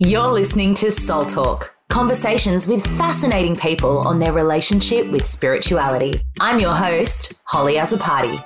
[0.00, 6.22] You're listening to Soul Talk, conversations with fascinating people on their relationship with spirituality.
[6.38, 8.44] I'm your host, Holly Azzopardi.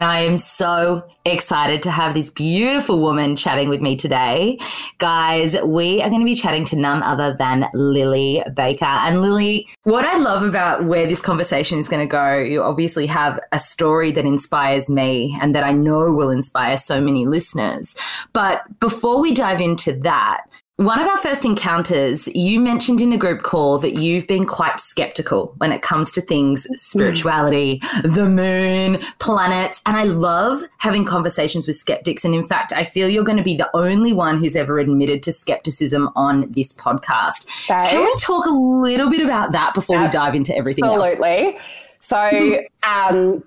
[0.00, 4.58] I am so excited to have this beautiful woman chatting with me today.
[4.98, 8.84] Guys, we are going to be chatting to none other than Lily Baker.
[8.84, 13.06] And Lily, what I love about where this conversation is going to go, you obviously
[13.06, 17.94] have a story that inspires me and that I know will inspire so many listeners.
[18.32, 20.40] But before we dive into that,
[20.76, 24.80] one of our first encounters, you mentioned in a group call that you've been quite
[24.80, 29.82] skeptical when it comes to things spirituality, the moon, planets.
[29.84, 32.24] And I love having conversations with skeptics.
[32.24, 35.22] And in fact, I feel you're going to be the only one who's ever admitted
[35.24, 37.46] to skepticism on this podcast.
[37.70, 37.90] Okay.
[37.90, 41.58] Can we talk a little bit about that before we dive into everything Absolutely.
[42.00, 43.44] So, um,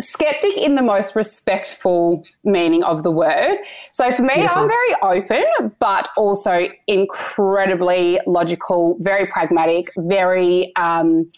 [0.00, 3.58] skeptic in the most respectful meaning of the word.
[3.92, 4.62] So for me, Beautiful.
[4.62, 10.72] I'm very open, but also incredibly logical, very pragmatic, very.
[10.76, 11.28] Um,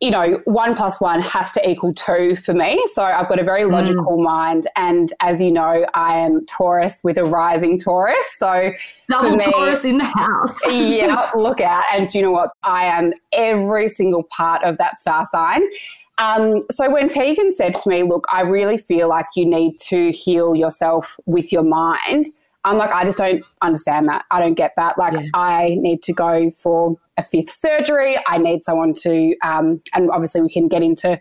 [0.00, 2.84] you know, one plus one has to equal two for me.
[2.92, 3.72] So I've got a very mm.
[3.72, 4.24] logical mm.
[4.24, 4.66] mind.
[4.76, 8.26] And as you know, I am Taurus with a rising Taurus.
[8.36, 8.72] So
[9.08, 10.58] double me, Taurus in the house.
[10.70, 11.84] yeah, look out.
[11.90, 12.50] And you know what?
[12.64, 15.62] I am every single part of that star sign.
[16.18, 20.10] Um, so when Tegan said to me, Look, I really feel like you need to
[20.10, 22.26] heal yourself with your mind,
[22.66, 24.24] I'm like, I just don't understand that.
[24.30, 24.96] I don't get that.
[24.96, 25.28] Like, yeah.
[25.34, 28.16] I need to go for a fifth surgery.
[28.26, 31.20] I need someone to, um, and obviously we can get into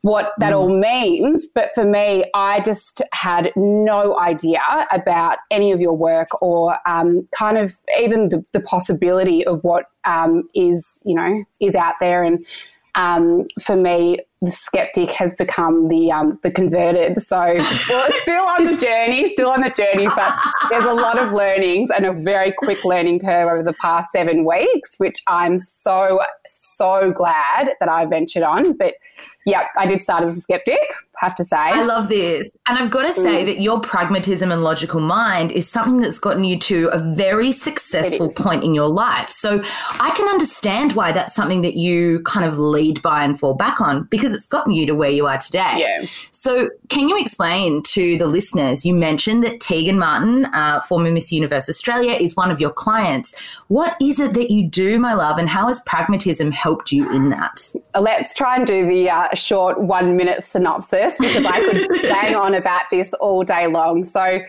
[0.00, 0.56] what that mm.
[0.56, 1.48] all means.
[1.54, 7.28] But for me, I just had no idea about any of your work or um,
[7.30, 12.24] kind of even the, the possibility of what um, is, you know, is out there.
[12.24, 12.44] And
[12.94, 17.20] um, for me, the skeptic has become the um, the converted.
[17.22, 20.34] So, well, still on the journey, still on the journey, but
[20.70, 24.44] there's a lot of learnings and a very quick learning curve over the past seven
[24.44, 28.76] weeks, which I'm so so glad that I ventured on.
[28.76, 28.94] But
[29.46, 30.78] yeah, I did start as a skeptic,
[31.16, 31.56] have to say.
[31.56, 32.50] I love this.
[32.66, 33.46] And I've got to say mm.
[33.46, 38.30] that your pragmatism and logical mind is something that's gotten you to a very successful
[38.30, 39.30] point in your life.
[39.30, 39.62] So
[39.98, 43.80] I can understand why that's something that you kind of lead by and fall back
[43.80, 45.74] on because it's gotten you to where you are today.
[45.76, 46.06] Yeah.
[46.32, 48.84] So can you explain to the listeners?
[48.84, 53.34] You mentioned that Tegan Martin, uh, former Miss Universe Australia, is one of your clients.
[53.68, 57.30] What is it that you do, my love, and how has pragmatism helped you in
[57.30, 57.74] that?
[57.98, 62.54] Let's try and do the uh, short one minute synopsis because I could bang on
[62.54, 64.04] about this all day long.
[64.04, 64.40] So,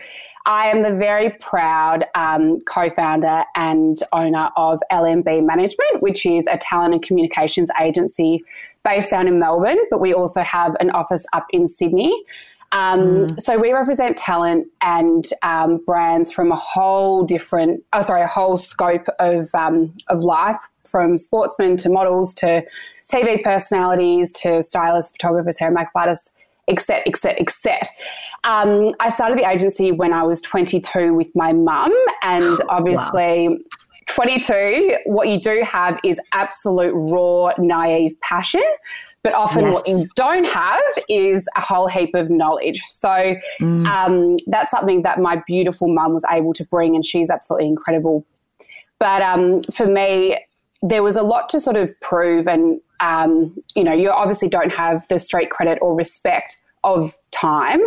[0.44, 6.44] I am the very proud um, co founder and owner of LMB Management, which is
[6.50, 8.42] a talent and communications agency
[8.84, 12.12] based down in Melbourne, but we also have an office up in Sydney.
[12.72, 13.40] Um, mm.
[13.40, 18.56] So we represent talent and um, brands from a whole different, oh, sorry, a whole
[18.56, 22.64] scope of um, of life, from sportsmen to models to
[23.10, 26.30] TV personalities to stylists, photographers, hair and makeup artists,
[26.68, 27.88] etc., etc., etc.
[28.44, 31.92] I started the agency when I was 22 with my mum,
[32.22, 33.48] and obviously.
[33.48, 33.56] Wow.
[34.06, 38.64] 22, what you do have is absolute raw, naive passion.
[39.22, 39.74] But often yes.
[39.74, 42.82] what you don't have is a whole heap of knowledge.
[42.88, 43.86] So mm.
[43.86, 48.26] um, that's something that my beautiful mum was able to bring, and she's absolutely incredible.
[48.98, 50.38] But um, for me,
[50.82, 54.74] there was a lot to sort of prove, and um, you know, you obviously don't
[54.74, 57.80] have the street credit or respect of time.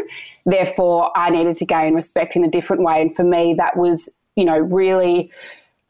[0.46, 3.02] Therefore, I needed to gain respect in a different way.
[3.02, 5.32] And for me, that was, you know, really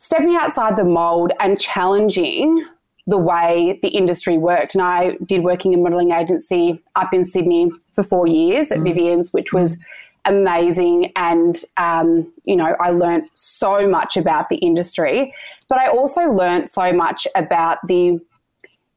[0.06, 2.64] stepping outside the mold and challenging
[3.08, 4.76] the way the industry worked.
[4.76, 8.84] And I did working in modelling agency up in Sydney for four years at mm.
[8.84, 9.78] Vivien's, which was
[10.26, 11.12] amazing.
[11.16, 15.34] And, um, you know, I learned so much about the industry,
[15.70, 18.20] but I also learned so much about the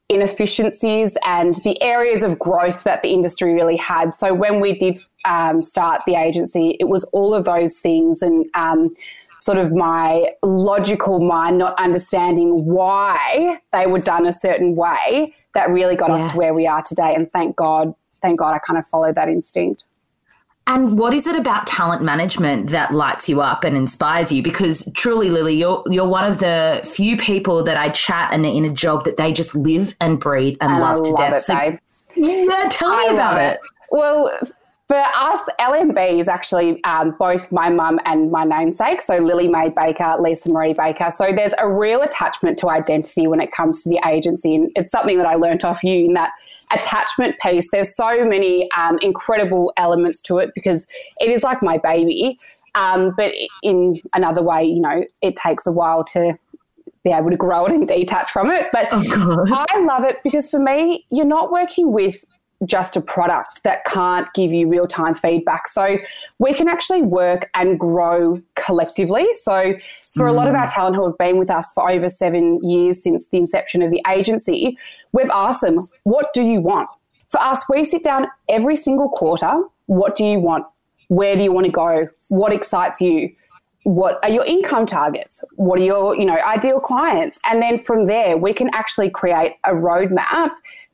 [0.09, 4.15] inefficiencies and the areas of growth that the industry really had.
[4.15, 8.45] So when we did um, start the agency, it was all of those things and
[8.53, 8.95] um,
[9.41, 15.69] sort of my logical mind not understanding why they were done a certain way that
[15.69, 16.17] really got yeah.
[16.17, 17.13] us to where we are today.
[17.15, 19.85] And thank God, thank God I kind of followed that instinct.
[20.67, 24.43] And what is it about talent management that lights you up and inspires you?
[24.43, 28.53] Because truly, Lily, you're you're one of the few people that I chat and are
[28.53, 31.37] in a job that they just live and breathe and, and love to death.
[31.37, 31.53] It, so,
[32.15, 33.53] yeah, tell me I about it.
[33.53, 33.59] it.
[33.89, 34.29] Well,
[34.89, 39.01] for us, LMB is actually um, both my mum and my namesake.
[39.01, 41.11] So Lily Mae Baker, Lisa Marie Baker.
[41.15, 44.55] So there's a real attachment to identity when it comes to the agency.
[44.55, 46.31] And it's something that I learnt off you in that
[46.71, 47.67] attachment piece.
[47.71, 50.87] There's so many um, incredible elements to it because
[51.19, 52.39] it is like my baby.
[52.73, 53.31] Um, but
[53.61, 56.35] in another way, you know, it takes a while to
[57.03, 58.69] be able to grow it and detach from it.
[58.71, 62.25] But I love it because for me, you're not working with
[62.65, 65.67] just a product that can't give you real time feedback.
[65.67, 65.97] So
[66.39, 69.27] we can actually work and grow collectively.
[69.41, 69.75] So
[70.13, 70.29] for mm.
[70.29, 70.73] a lot of our mm.
[70.73, 74.03] talent who have been with us for over seven years since the inception of the
[74.09, 74.77] agency,
[75.13, 76.89] we've asked them, what do you want?
[77.29, 79.61] For us, we sit down every single quarter.
[79.85, 80.65] What do you want?
[81.07, 82.07] Where do you want to go?
[82.27, 83.33] What excites you?
[83.83, 85.43] What are your income targets?
[85.55, 87.39] What are your, you know, ideal clients?
[87.45, 90.49] And then from there, we can actually create a roadmap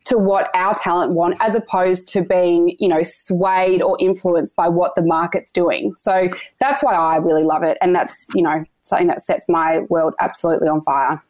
[0.05, 4.67] to what our talent want as opposed to being, you know, swayed or influenced by
[4.67, 5.93] what the market's doing.
[5.95, 6.29] So
[6.59, 7.77] that's why I really love it.
[7.81, 11.21] And that's, you know, something that sets my world absolutely on fire.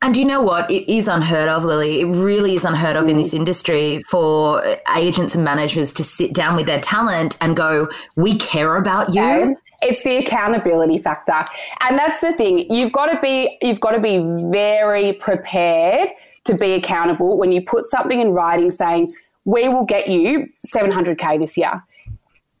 [0.00, 0.70] And you know what?
[0.70, 2.00] It is unheard of, Lily.
[2.00, 3.10] It really is unheard of mm.
[3.10, 4.62] in this industry for
[4.96, 9.56] agents and managers to sit down with their talent and go, We care about you.
[9.80, 11.44] It's the accountability factor.
[11.80, 12.72] And that's the thing.
[12.72, 14.18] You've got to be you've got to be
[14.50, 16.10] very prepared
[16.48, 19.14] to be accountable when you put something in writing saying,
[19.44, 21.82] we will get you 700K this year.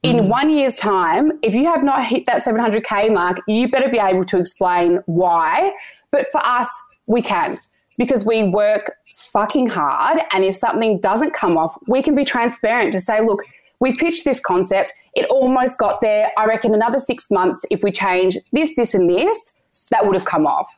[0.02, 0.28] In mm.
[0.28, 4.24] one year's time, if you have not hit that 700K mark, you better be able
[4.26, 5.72] to explain why.
[6.12, 6.68] But for us,
[7.06, 7.56] we can
[7.98, 8.92] because we work
[9.32, 10.20] fucking hard.
[10.32, 13.42] And if something doesn't come off, we can be transparent to say, look,
[13.80, 14.92] we pitched this concept.
[15.14, 16.30] It almost got there.
[16.38, 19.52] I reckon another six months, if we change this, this, and this,
[19.90, 20.68] that would have come off.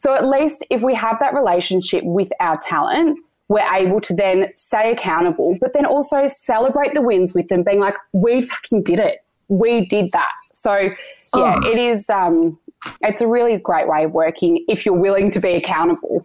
[0.00, 3.18] So at least if we have that relationship with our talent,
[3.48, 7.80] we're able to then stay accountable, but then also celebrate the wins with them, being
[7.80, 9.18] like, we fucking did it.
[9.48, 10.30] We did that.
[10.54, 10.94] So yeah,
[11.34, 11.70] oh.
[11.70, 12.58] it is um
[13.02, 16.24] it's a really great way of working if you're willing to be accountable.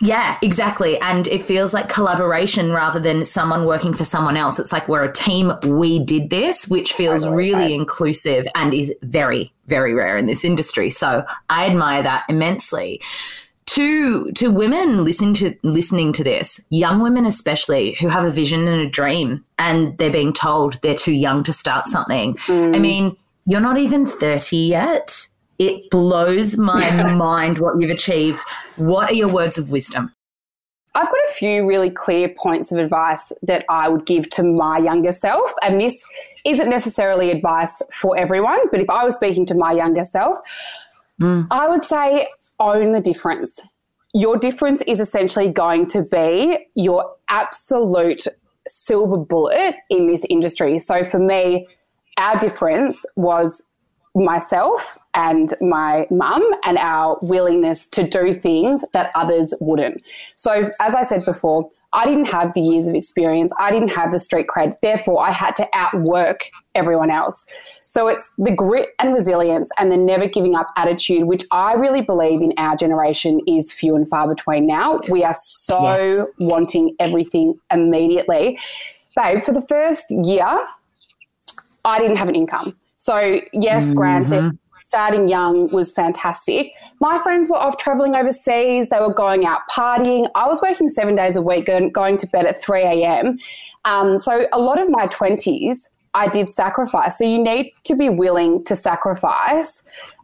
[0.00, 0.98] Yeah, exactly.
[1.00, 4.58] And it feels like collaboration rather than someone working for someone else.
[4.58, 9.52] It's like we're a team, we did this, which feels really inclusive and is very,
[9.66, 10.90] very rare in this industry.
[10.90, 13.00] So I admire that immensely.
[13.66, 18.66] To to women listening to listening to this, young women especially who have a vision
[18.66, 22.34] and a dream and they're being told they're too young to start something.
[22.34, 22.74] Mm.
[22.74, 23.16] I mean,
[23.46, 25.28] you're not even 30 yet
[25.60, 28.40] it blows my mind what you've achieved.
[28.78, 30.12] What are your words of wisdom?
[30.94, 34.78] I've got a few really clear points of advice that I would give to my
[34.78, 35.52] younger self.
[35.62, 36.02] And this
[36.44, 40.38] isn't necessarily advice for everyone, but if I was speaking to my younger self,
[41.20, 41.46] mm.
[41.50, 42.26] I would say
[42.58, 43.60] own the difference.
[44.14, 48.26] Your difference is essentially going to be your absolute
[48.66, 50.78] silver bullet in this industry.
[50.78, 51.68] So for me,
[52.16, 53.62] our difference was
[54.14, 60.02] myself and my mum and our willingness to do things that others wouldn't.
[60.36, 64.12] So, as I said before, I didn't have the years of experience, I didn't have
[64.12, 67.44] the street cred, therefore, I had to outwork everyone else.
[67.82, 72.02] So, it's the grit and resilience and the never giving up attitude, which I really
[72.02, 74.98] believe in our generation is few and far between now.
[75.08, 76.26] We are so yes.
[76.38, 78.58] wanting everything immediately.
[79.16, 80.66] Babe, for the first year,
[81.84, 82.76] I didn't have an income.
[83.00, 83.94] So, yes, mm-hmm.
[83.94, 86.72] granted, starting young was fantastic.
[87.00, 90.28] My friends were off traveling overseas, they were going out partying.
[90.34, 93.38] I was working seven days a week and going to bed at 3 a.m.
[93.86, 95.76] Um, so, a lot of my 20s,
[96.12, 97.18] I did sacrifice.
[97.18, 99.82] So, you need to be willing to sacrifice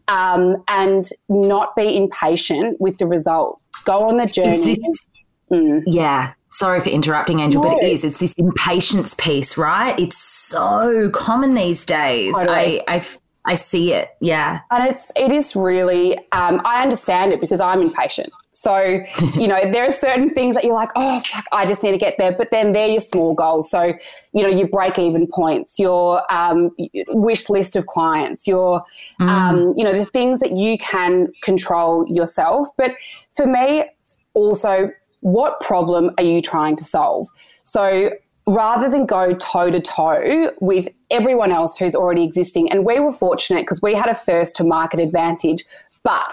[0.09, 3.61] um, and not be impatient with the result.
[3.85, 4.75] Go on the journey.
[4.75, 5.07] This,
[5.51, 5.83] mm.
[5.87, 7.71] Yeah, sorry for interrupting, Angel, no.
[7.71, 8.05] but it is.
[8.05, 9.99] It's this impatience piece, right?
[9.99, 12.35] It's so common these days.
[12.35, 12.81] Totally.
[12.89, 13.07] I, I,
[13.45, 14.11] I see it.
[14.21, 14.61] Yeah.
[14.71, 18.33] And it's, it is really, um, I understand it because I'm impatient.
[18.53, 19.01] So,
[19.35, 21.99] you know, there are certain things that you're like, oh, fuck, I just need to
[21.99, 22.33] get there.
[22.33, 23.71] But then they're your small goals.
[23.71, 23.93] So,
[24.33, 26.71] you know, your break even points, your um,
[27.09, 28.83] wish list of clients, your,
[29.21, 29.29] mm.
[29.29, 32.69] um, you know, the things that you can control yourself.
[32.79, 32.93] But
[33.37, 33.85] for me,
[34.33, 34.91] also
[35.27, 37.27] what problem are you trying to solve?
[37.65, 38.11] So
[38.47, 43.13] rather than go toe to toe with everyone else who's already existing, and we were
[43.13, 45.65] fortunate because we had a first to market advantage.
[46.05, 46.33] But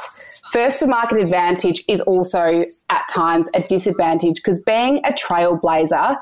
[0.51, 6.15] first to market advantage is also at times a disadvantage because being a trailblazer,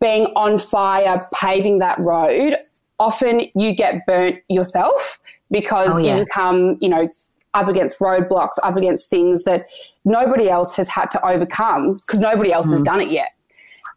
[0.00, 2.56] being on fire, paving that road,
[2.98, 5.20] often you get burnt yourself
[5.52, 6.18] because oh, yeah.
[6.18, 7.08] you come, you know,
[7.54, 9.66] up against roadblocks, up against things that
[10.04, 12.72] nobody else has had to overcome because nobody else mm.
[12.72, 12.84] has hmm.
[12.84, 13.30] done it yet.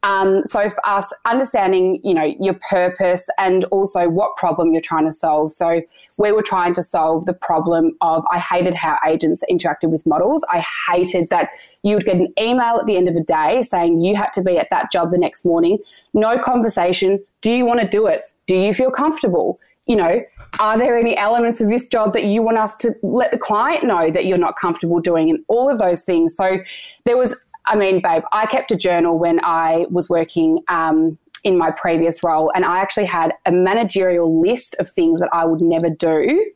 [0.03, 5.05] Um, so for us, understanding, you know, your purpose and also what problem you're trying
[5.05, 5.53] to solve.
[5.53, 5.81] So
[6.17, 10.45] we were trying to solve the problem of I hated how agents interacted with models.
[10.51, 11.51] I hated that
[11.83, 14.41] you would get an email at the end of the day saying you had to
[14.41, 15.79] be at that job the next morning.
[16.13, 17.23] No conversation.
[17.39, 18.21] Do you want to do it?
[18.45, 19.57] Do you feel comfortable?
[19.85, 20.21] You know,
[20.59, 23.83] are there any elements of this job that you want us to let the client
[23.83, 26.35] know that you're not comfortable doing and all of those things.
[26.35, 26.59] So
[27.05, 27.35] there was,
[27.65, 32.23] I mean, babe, I kept a journal when I was working um, in my previous
[32.23, 36.51] role, and I actually had a managerial list of things that I would never do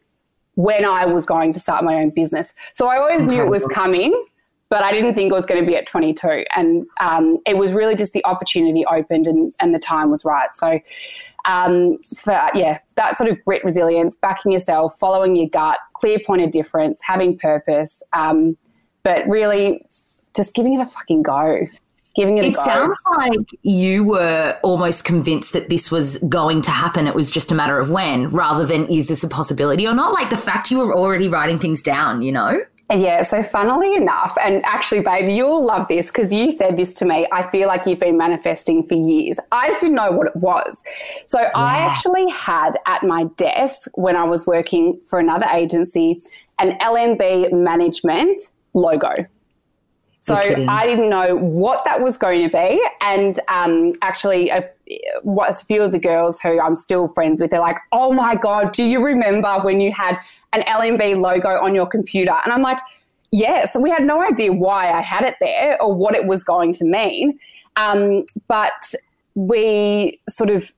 [0.55, 2.53] when I was going to start my own business.
[2.73, 4.11] So I always knew it was coming,
[4.69, 6.43] but I didn't think it was going to be at 22.
[6.55, 10.49] And um, it was really just the opportunity opened and, and the time was right.
[10.55, 10.79] So,
[11.45, 16.41] um, for, yeah, that sort of grit, resilience, backing yourself, following your gut, clear point
[16.41, 18.57] of difference, having purpose, um,
[19.03, 19.85] but really
[20.35, 21.67] just giving it a fucking go
[22.17, 27.05] giving it, it sounds like you were almost convinced that this was going to happen.
[27.05, 30.13] It was just a matter of when, rather than is this a possibility or not?
[30.13, 32.59] Like the fact you were already writing things down, you know?
[32.89, 37.05] Yeah, so funnily enough, and actually, babe, you'll love this because you said this to
[37.05, 37.27] me.
[37.33, 39.37] I feel like you've been manifesting for years.
[39.51, 40.83] I just didn't know what it was.
[41.25, 41.39] So.
[41.55, 46.21] I actually had at my desk when I was working for another agency
[46.59, 48.41] an LMB management
[48.73, 49.13] logo.
[50.27, 52.83] So I didn't know what that was going to be.
[52.99, 54.69] And um, actually, a,
[55.25, 58.73] a few of the girls who I'm still friends with, they're like, oh my God,
[58.73, 60.17] do you remember when you had
[60.51, 62.35] an LMB logo on your computer?
[62.43, 62.79] And I'm like,
[63.31, 63.73] yes.
[63.73, 66.73] And we had no idea why I had it there or what it was going
[66.73, 67.39] to mean.
[67.77, 68.93] Um, but
[69.35, 70.73] we sort of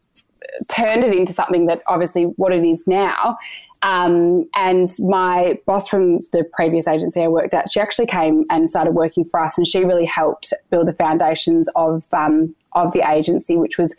[0.67, 3.37] turned it into something that obviously what it is now.
[3.81, 8.69] Um, and my boss from the previous agency I worked at, she actually came and
[8.69, 13.09] started working for us, and she really helped build the foundations of um, of the
[13.09, 13.95] agency, which was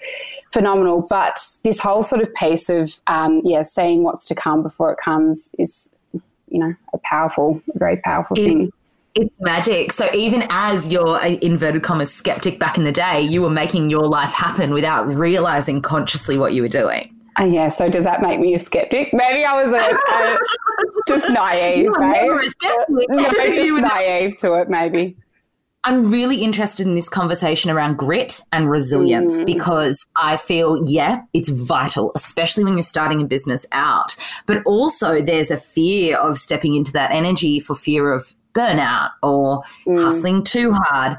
[0.52, 1.06] phenomenal.
[1.08, 4.98] But this whole sort of piece of um, yeah, seeing what's to come before it
[5.02, 8.72] comes is, you know, a powerful, very powerful it, thing.
[9.14, 9.92] It's magic.
[9.92, 14.06] So even as your inverted commas skeptic back in the day, you were making your
[14.06, 17.16] life happen without realizing consciously what you were doing.
[17.40, 19.14] Uh, yeah, so does that make me a skeptic?
[19.14, 19.78] Maybe I was a,
[20.14, 20.38] a
[21.08, 22.26] just naive, right?
[22.26, 22.38] No,
[23.54, 25.16] just naive to it, maybe.
[25.82, 29.46] I'm really interested in this conversation around grit and resilience mm.
[29.46, 34.14] because I feel, yeah, it's vital, especially when you're starting a business out.
[34.44, 39.62] But also, there's a fear of stepping into that energy for fear of burnout or
[39.86, 40.02] mm.
[40.02, 41.16] hustling too hard.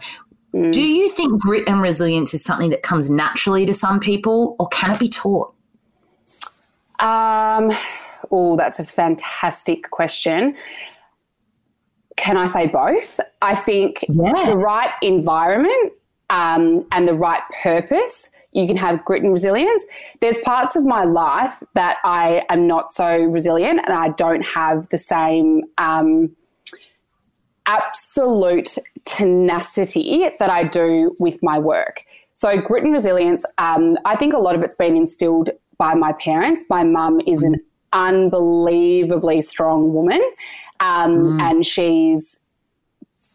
[0.53, 0.71] Mm.
[0.71, 4.67] Do you think grit and resilience is something that comes naturally to some people, or
[4.67, 5.55] can it be taught?
[7.01, 7.71] Um,
[8.31, 10.55] oh, that's a fantastic question.
[12.15, 13.19] Can I say both?
[13.41, 14.45] I think yeah.
[14.45, 15.93] the right environment
[16.29, 19.83] um, and the right purpose, you can have grit and resilience.
[20.19, 24.87] There's parts of my life that I am not so resilient and I don't have
[24.89, 26.35] the same um,
[27.65, 32.03] absolute tenacity that I do with my work.
[32.33, 35.49] So, grit and resilience, um, I think a lot of it's been instilled
[35.81, 36.63] by my parents.
[36.69, 37.59] My mum is an
[37.91, 40.21] unbelievably strong woman,
[40.79, 41.41] um, mm.
[41.41, 42.37] and she's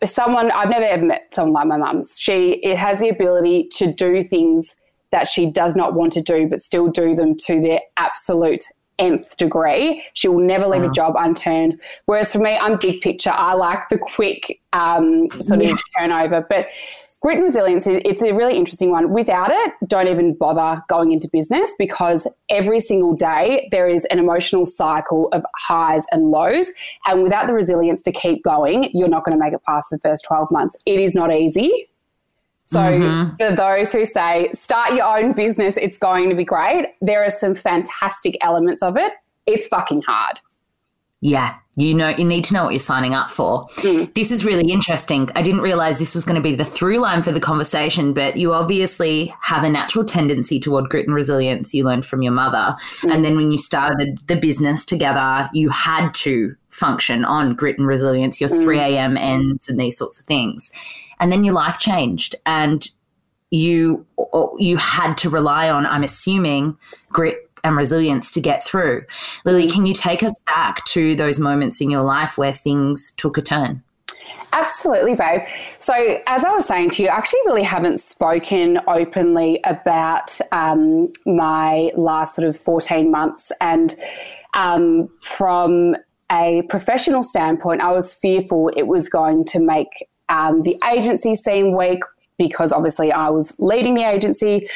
[0.04, 2.16] someone I've never ever met someone like my mum's.
[2.16, 4.76] She it has the ability to do things
[5.10, 8.62] that she does not want to do, but still do them to their absolute
[9.00, 10.04] nth degree.
[10.14, 10.90] She will never leave wow.
[10.90, 11.80] a job unturned.
[12.04, 13.32] Whereas for me, I'm big picture.
[13.32, 15.72] I like the quick um, sort yes.
[15.72, 16.46] of turnover.
[16.48, 16.68] But
[17.20, 19.12] Grit and resilience, it's a really interesting one.
[19.12, 24.18] Without it, don't even bother going into business because every single day there is an
[24.18, 26.70] emotional cycle of highs and lows.
[27.06, 29.98] And without the resilience to keep going, you're not going to make it past the
[29.98, 30.76] first 12 months.
[30.84, 31.88] It is not easy.
[32.64, 33.36] So, mm-hmm.
[33.36, 37.30] for those who say, start your own business, it's going to be great, there are
[37.30, 39.12] some fantastic elements of it.
[39.46, 40.40] It's fucking hard.
[41.20, 43.68] Yeah, you know, you need to know what you're signing up for.
[43.76, 44.12] Mm.
[44.14, 45.28] This is really interesting.
[45.34, 48.38] I didn't realize this was going to be the through line for the conversation, but
[48.38, 52.74] you obviously have a natural tendency toward grit and resilience you learned from your mother.
[53.00, 53.14] Mm.
[53.14, 57.86] And then when you started the business together, you had to function on grit and
[57.86, 58.62] resilience, your mm.
[58.62, 59.18] 3 a.m.
[59.18, 60.70] ends and these sorts of things.
[61.20, 62.88] And then your life changed and
[63.50, 64.06] you
[64.58, 66.76] you had to rely on, I'm assuming,
[67.10, 69.04] grit and resilience to get through.
[69.44, 73.36] Lily, can you take us back to those moments in your life where things took
[73.36, 73.82] a turn?
[74.52, 75.42] Absolutely, babe.
[75.78, 75.94] So,
[76.26, 81.90] as I was saying to you, I actually really haven't spoken openly about um, my
[81.96, 83.52] last sort of 14 months.
[83.60, 83.94] And
[84.54, 85.96] um, from
[86.32, 91.76] a professional standpoint, I was fearful it was going to make um, the agency seem
[91.76, 92.00] weak
[92.38, 94.68] because obviously I was leading the agency.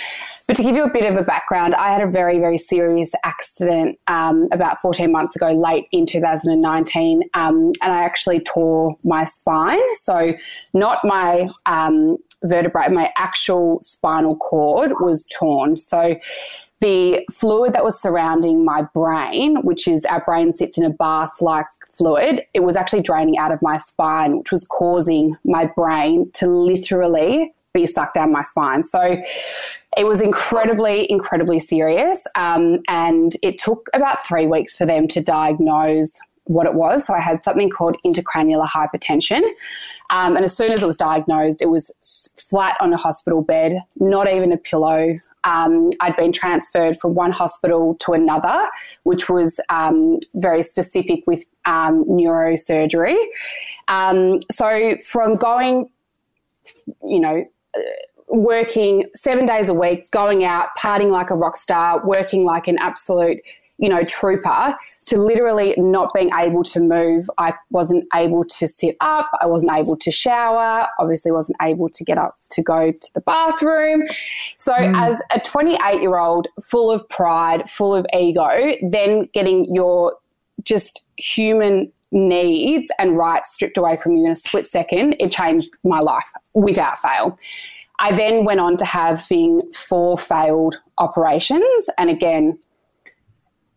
[0.47, 3.11] But to give you a bit of a background, I had a very, very serious
[3.23, 9.25] accident um, about 14 months ago, late in 2019, um, and I actually tore my
[9.25, 9.79] spine.
[9.95, 10.33] So,
[10.75, 15.77] not my um, vertebrae, my actual spinal cord was torn.
[15.77, 16.17] So
[16.81, 21.43] the fluid that was surrounding my brain, which is our brain sits in a bath
[21.43, 26.31] like fluid, it was actually draining out of my spine, which was causing my brain
[26.35, 28.83] to literally be sucked down my spine.
[28.83, 29.23] So
[29.97, 32.27] it was incredibly, incredibly serious.
[32.35, 36.19] Um, and it took about three weeks for them to diagnose
[36.51, 37.07] what it was.
[37.07, 39.43] So I had something called intracranial hypotension.
[40.11, 41.93] Um, and as soon as it was diagnosed, it was
[42.37, 45.17] flat on a hospital bed, not even a pillow.
[45.45, 48.69] Um, I'd been transferred from one hospital to another,
[49.05, 53.17] which was um, very specific with um, neurosurgery.
[53.87, 55.89] Um, so from going,
[57.05, 57.45] you know,
[57.77, 57.81] uh,
[58.27, 62.77] working seven days a week, going out, partying like a rock star, working like an
[62.81, 63.39] absolute
[63.81, 67.29] you know, trooper to literally not being able to move.
[67.39, 69.31] I wasn't able to sit up.
[69.41, 70.87] I wasn't able to shower.
[70.99, 74.05] Obviously, wasn't able to get up to go to the bathroom.
[74.59, 74.95] So, mm.
[74.95, 80.15] as a 28 year old, full of pride, full of ego, then getting your
[80.63, 85.71] just human needs and rights stripped away from you in a split second, it changed
[85.85, 87.39] my life without fail.
[87.99, 91.89] I then went on to having four failed operations.
[91.97, 92.59] And again,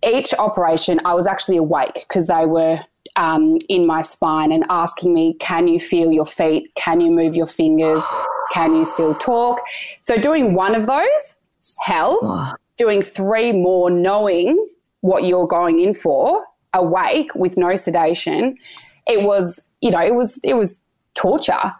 [0.05, 2.79] each operation, I was actually awake because they were
[3.15, 6.71] um, in my spine and asking me, Can you feel your feet?
[6.75, 8.01] Can you move your fingers?
[8.51, 9.59] Can you still talk?
[10.01, 11.35] So, doing one of those,
[11.79, 12.57] hell.
[12.77, 14.67] Doing three more, knowing
[15.01, 16.43] what you're going in for,
[16.73, 18.57] awake with no sedation,
[19.05, 20.81] it was, you know, it was, it was
[21.13, 21.71] torture.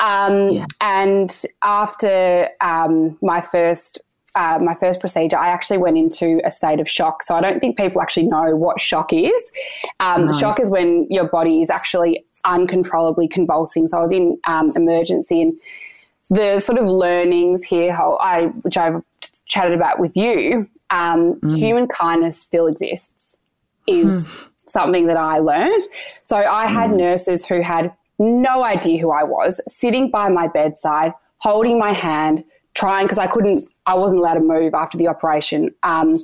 [0.00, 0.66] Um, yeah.
[0.80, 4.00] And after um, my first
[4.34, 7.22] uh, my first procedure, I actually went into a state of shock.
[7.22, 9.50] So I don't think people actually know what shock is.
[10.00, 10.32] Um, no.
[10.32, 13.86] Shock is when your body is actually uncontrollably convulsing.
[13.88, 15.52] So I was in um, emergency, and
[16.30, 19.02] the sort of learnings here, I, which I've
[19.46, 21.56] chatted about with you, um, mm.
[21.56, 23.36] human kindness still exists,
[23.86, 24.44] is hmm.
[24.66, 25.82] something that I learned.
[26.22, 26.98] So I had mm.
[26.98, 32.44] nurses who had no idea who I was, sitting by my bedside, holding my hand,
[32.74, 35.74] trying because I couldn't, I wasn't allowed to move after the operation.
[35.82, 36.18] Um,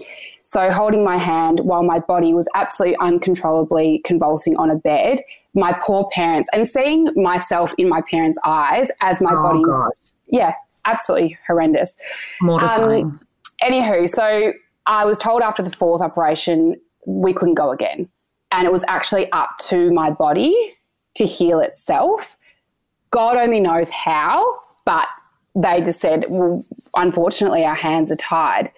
[0.44, 5.20] so holding my hand while my body was absolutely uncontrollably convulsing on a bed,
[5.54, 9.90] my poor parents, and seeing myself in my parents' eyes as my oh, body, God.
[10.26, 11.96] yeah, absolutely horrendous,
[12.40, 13.06] mortifying.
[13.06, 13.20] Um,
[13.62, 14.52] anywho, so
[14.86, 18.08] I was told after the fourth operation we couldn't go again,
[18.52, 20.74] and it was actually up to my body
[21.16, 22.36] to heal itself.
[23.10, 25.08] God only knows how, but
[25.54, 28.70] they just said, well, unfortunately, our hands are tied.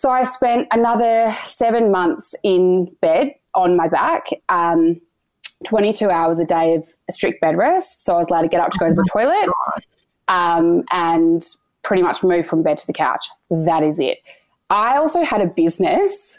[0.00, 5.00] So I spent another seven months in bed on my back, um,
[5.64, 8.02] 22 hours a day of strict bed rest.
[8.02, 9.48] So I was allowed to get up to go to the oh toilet
[10.28, 11.46] um, and
[11.82, 13.26] pretty much move from bed to the couch.
[13.50, 14.18] That is it.
[14.70, 16.38] I also had a business.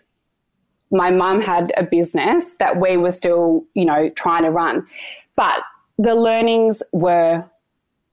[0.90, 4.88] My mum had a business that we were still, you know, trying to run.
[5.36, 5.62] But
[5.98, 7.46] the learnings were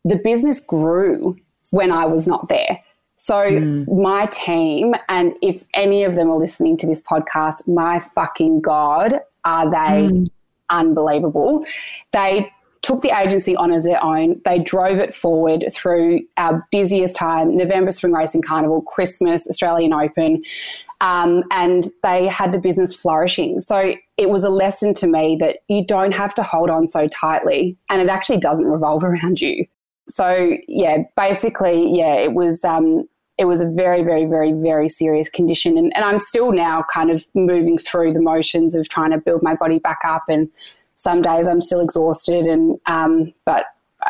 [0.04, 1.36] the business grew
[1.70, 2.82] when I was not there.
[3.16, 4.00] So mm.
[4.00, 9.20] my team, and if any of them are listening to this podcast, my fucking God,
[9.44, 10.26] are they mm.
[10.70, 11.64] unbelievable.
[12.12, 12.50] They
[12.82, 14.40] took the agency on as their own.
[14.44, 20.42] They drove it forward through our busiest time November Spring Racing Carnival, Christmas, Australian Open,
[21.00, 23.60] um, and they had the business flourishing.
[23.60, 27.08] So it was a lesson to me that you don't have to hold on so
[27.08, 29.66] tightly, and it actually doesn't revolve around you
[30.08, 35.28] so yeah, basically, yeah, it was um, it was a very, very, very, very serious
[35.28, 39.18] condition, and, and I'm still now kind of moving through the motions of trying to
[39.18, 40.22] build my body back up.
[40.28, 40.48] And
[40.96, 43.66] some days I'm still exhausted, and um, but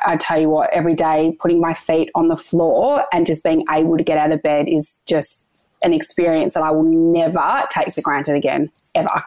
[0.07, 3.65] I tell you what, every day putting my feet on the floor and just being
[3.71, 5.47] able to get out of bed is just
[5.83, 9.25] an experience that I will never take for granted again, ever.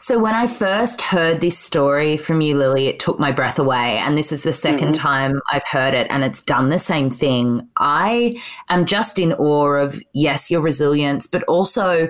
[0.00, 3.98] So when I first heard this story from you, Lily, it took my breath away.
[3.98, 4.92] And this is the 2nd mm-hmm.
[4.92, 7.68] time I've heard it, and it's done the same thing.
[7.76, 12.08] I am just in awe of, yes, your resilience, but also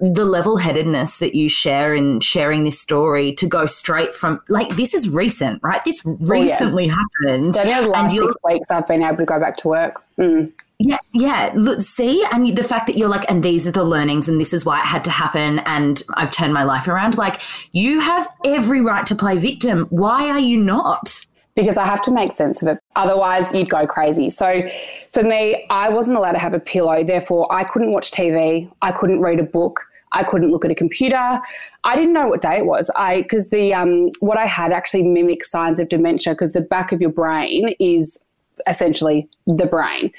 [0.00, 4.70] the level headedness that you share in sharing this story to go straight from, like,
[4.70, 5.84] this is recent, right?
[5.84, 7.28] This recently oh, yeah.
[7.28, 7.54] happened.
[7.54, 10.02] So, the last six weeks I've been able to go back to work.
[10.18, 10.52] Mm.
[10.78, 11.52] Yeah, yeah.
[11.54, 14.52] Look, see, and the fact that you're like, and these are the learnings, and this
[14.52, 17.16] is why it had to happen, and I've turned my life around.
[17.16, 17.40] Like,
[17.72, 19.86] you have every right to play victim.
[19.88, 21.24] Why are you not?
[21.54, 22.78] Because I have to make sense of it.
[22.94, 24.28] Otherwise, you'd go crazy.
[24.28, 24.68] So,
[25.12, 27.02] for me, I wasn't allowed to have a pillow.
[27.02, 28.70] Therefore, I couldn't watch TV.
[28.82, 29.80] I couldn't read a book.
[30.12, 31.40] I couldn't look at a computer.
[31.84, 32.90] I didn't know what day it was.
[32.96, 36.92] I because the um, what I had actually mimicked signs of dementia because the back
[36.92, 38.18] of your brain is
[38.66, 40.12] essentially the brain.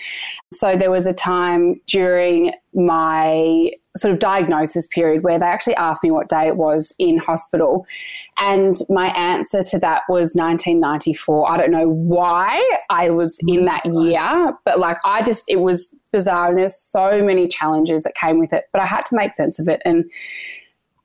[0.53, 6.03] So there was a time during my sort of diagnosis period where they actually asked
[6.03, 7.85] me what day it was in hospital.
[8.37, 11.51] And my answer to that was 1994.
[11.51, 13.59] I don't know why I was mm-hmm.
[13.59, 16.49] in that year, but like I just, it was bizarre.
[16.49, 19.59] And there's so many challenges that came with it, but I had to make sense
[19.59, 19.81] of it.
[19.83, 20.05] And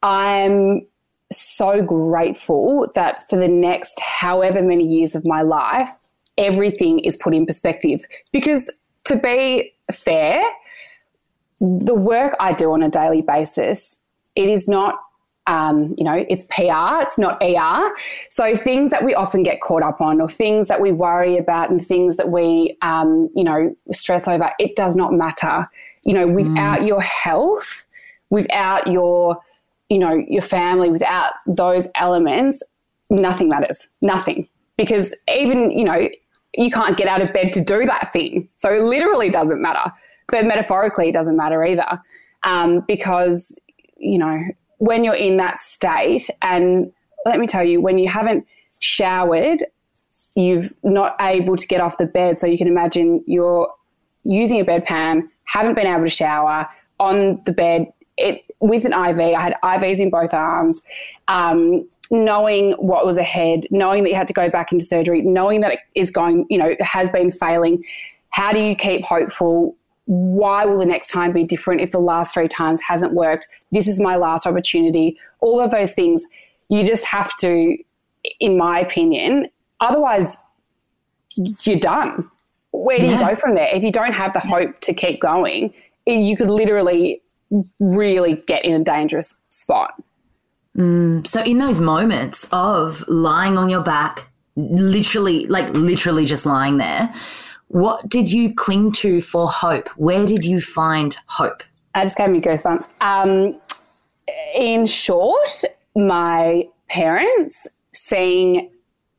[0.03, 0.87] I'm
[1.33, 5.91] so grateful that for the next however many years of my life,
[6.43, 8.05] everything is put in perspective.
[8.33, 8.71] Because
[9.05, 10.43] to be fair,
[11.61, 13.99] the work I do on a daily basis,
[14.35, 14.99] it is not,
[15.47, 17.95] um, you know, it's PR, it's not ER.
[18.31, 21.71] So things that we often get caught up on, or things that we worry about,
[21.71, 25.69] and things that we, um, you know, stress over, it does not matter.
[26.05, 26.89] You know, without mm.
[26.89, 27.85] your health,
[28.31, 29.41] without your
[29.93, 32.63] you know, your family, without those elements,
[33.11, 33.89] nothing matters.
[34.01, 34.49] Nothing.
[34.79, 36.09] Because even, you know,
[36.55, 38.49] you can't get out of bed to do that thing.
[38.57, 39.93] So it literally doesn't matter.
[40.29, 42.01] But metaphorically, it doesn't matter either.
[42.45, 43.57] Um, because,
[43.97, 44.39] you know,
[44.79, 46.93] when you're in that state, and
[47.25, 48.47] let me tell you, when you haven't
[48.81, 49.65] showered,
[50.35, 52.41] you've not able to get off the bed.
[52.41, 53.73] So you can imagine you're
[54.25, 57.87] using a bedpan, haven't been able to shower on the bed,
[58.17, 60.83] it with an IV, I had IVs in both arms,
[61.27, 65.61] um, knowing what was ahead, knowing that you had to go back into surgery, knowing
[65.63, 67.83] that it is going, you know, has been failing.
[68.31, 69.77] How do you keep hopeful?
[70.05, 73.49] Why will the next time be different if the last three times hasn't worked?
[73.73, 75.19] This is my last opportunity.
[75.41, 76.23] All of those things,
[76.69, 77.77] you just have to,
[78.39, 79.49] in my opinion,
[79.81, 80.39] otherwise,
[81.35, 82.31] you're done.
[82.71, 83.19] Where do yeah.
[83.19, 83.75] you go from there?
[83.75, 85.75] If you don't have the hope to keep going,
[86.07, 87.22] you could literally
[87.79, 89.95] really get in a dangerous spot.
[90.77, 96.79] Mm, so, in those moments of lying on your back, literally, like literally just lying
[96.79, 97.13] there,
[97.69, 99.89] what did you cling to for hope?
[99.97, 101.63] Where did you find hope?
[101.95, 102.89] I just gave me goosebumps.
[103.01, 103.61] Um,
[104.55, 108.71] in short, my parents seeing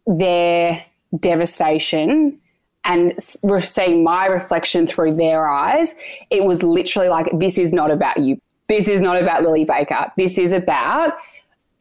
[0.08, 0.84] their
[1.20, 2.40] devastation
[2.86, 5.96] and seeing my reflection through their eyes,
[6.30, 8.40] it was literally like, this is not about you.
[8.70, 10.12] This is not about Lily Baker.
[10.18, 11.14] This is about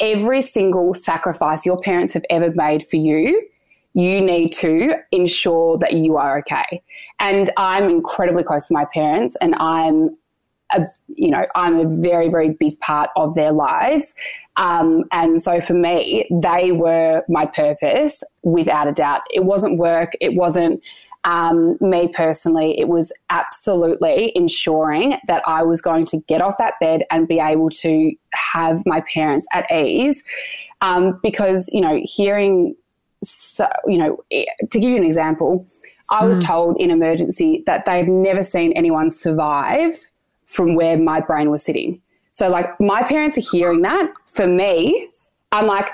[0.00, 3.46] every single sacrifice your parents have ever made for you.
[3.94, 6.82] You need to ensure that you are okay.
[7.20, 10.16] And I'm incredibly close to my parents, and I'm
[10.74, 14.12] a, you know, I'm a very, very big part of their lives.
[14.56, 19.22] Um, and so for me, they were my purpose without a doubt.
[19.32, 20.12] It wasn't work.
[20.20, 20.82] It wasn't
[21.24, 22.78] um, me personally.
[22.78, 27.38] It was absolutely ensuring that I was going to get off that bed and be
[27.38, 30.22] able to have my parents at ease.
[30.80, 32.74] Um, because, you know, hearing,
[33.22, 35.66] so, you know, to give you an example,
[36.10, 36.44] I was mm.
[36.44, 39.98] told in emergency that they've never seen anyone survive
[40.52, 42.00] from where my brain was sitting.
[42.32, 44.12] So, like, my parents are hearing that.
[44.26, 45.08] For me,
[45.50, 45.88] I'm like,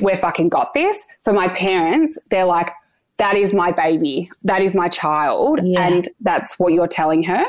[0.00, 1.02] we're fucking got this.
[1.22, 2.72] For my parents, they're like,
[3.18, 4.30] that is my baby.
[4.44, 5.60] That is my child.
[5.62, 5.86] Yeah.
[5.86, 7.44] And that's what you're telling her.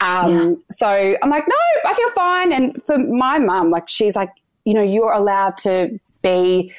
[0.00, 0.54] Um, yeah.
[0.70, 2.52] So I'm like, no, I feel fine.
[2.52, 4.30] And for my mum, like, she's like,
[4.64, 6.72] you know, you're allowed to be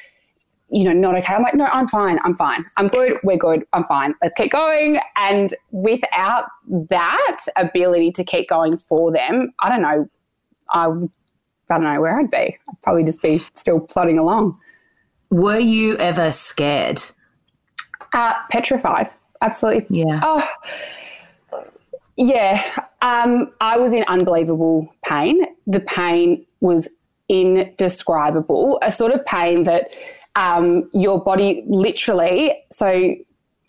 [0.70, 1.34] you know, not okay.
[1.34, 2.18] I'm like, no, I'm fine.
[2.24, 2.64] I'm fine.
[2.76, 3.18] I'm good.
[3.22, 3.64] We're good.
[3.72, 4.14] I'm fine.
[4.22, 5.00] Let's keep going.
[5.16, 6.46] And without
[6.90, 10.08] that ability to keep going for them, I don't know.
[10.70, 12.36] I, I don't know where I'd be.
[12.36, 14.58] I'd probably just be still plodding along.
[15.30, 17.02] Were you ever scared?
[18.12, 19.10] Uh, petrified.
[19.40, 20.00] Absolutely.
[20.00, 20.20] Yeah.
[20.22, 20.48] Oh,
[22.16, 22.62] yeah.
[23.00, 25.44] Um, I was in unbelievable pain.
[25.66, 26.88] The pain was
[27.28, 28.78] indescribable.
[28.82, 29.94] A sort of pain that
[30.38, 33.12] um, your body literally, so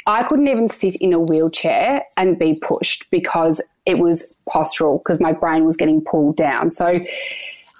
[0.06, 5.20] I couldn't even sit in a wheelchair and be pushed because it was postural because
[5.20, 6.70] my brain was getting pulled down.
[6.70, 7.00] So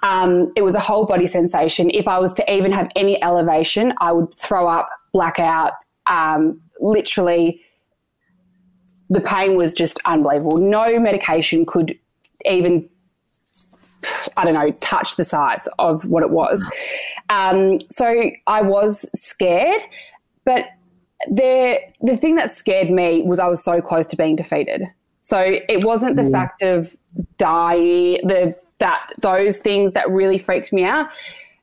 [0.02, 1.88] um, it was a whole body sensation.
[1.90, 5.74] If I was to even have any elevation, I would throw up, blackout.
[6.06, 7.60] Um, literally,
[9.08, 10.56] the pain was just unbelievable.
[10.56, 11.96] No medication could
[12.44, 12.88] even
[14.36, 16.64] I don't know, touch the sides of what it was.
[17.30, 19.80] Um, so I was scared,
[20.44, 20.66] but
[21.28, 24.82] the the thing that scared me was I was so close to being defeated.
[25.22, 26.32] So it wasn't the mm.
[26.32, 26.94] fact of
[27.38, 31.08] dying, the that those things that really freaked me out.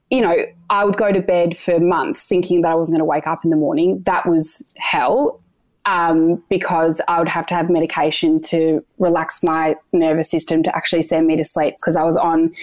[0.09, 0.35] You know,
[0.69, 3.43] I would go to bed for months thinking that I wasn't going to wake up
[3.43, 4.01] in the morning.
[4.05, 5.41] That was hell
[5.87, 11.01] um, because I would have to have medication to relax my nervous system to actually
[11.01, 12.53] send me to sleep because I was on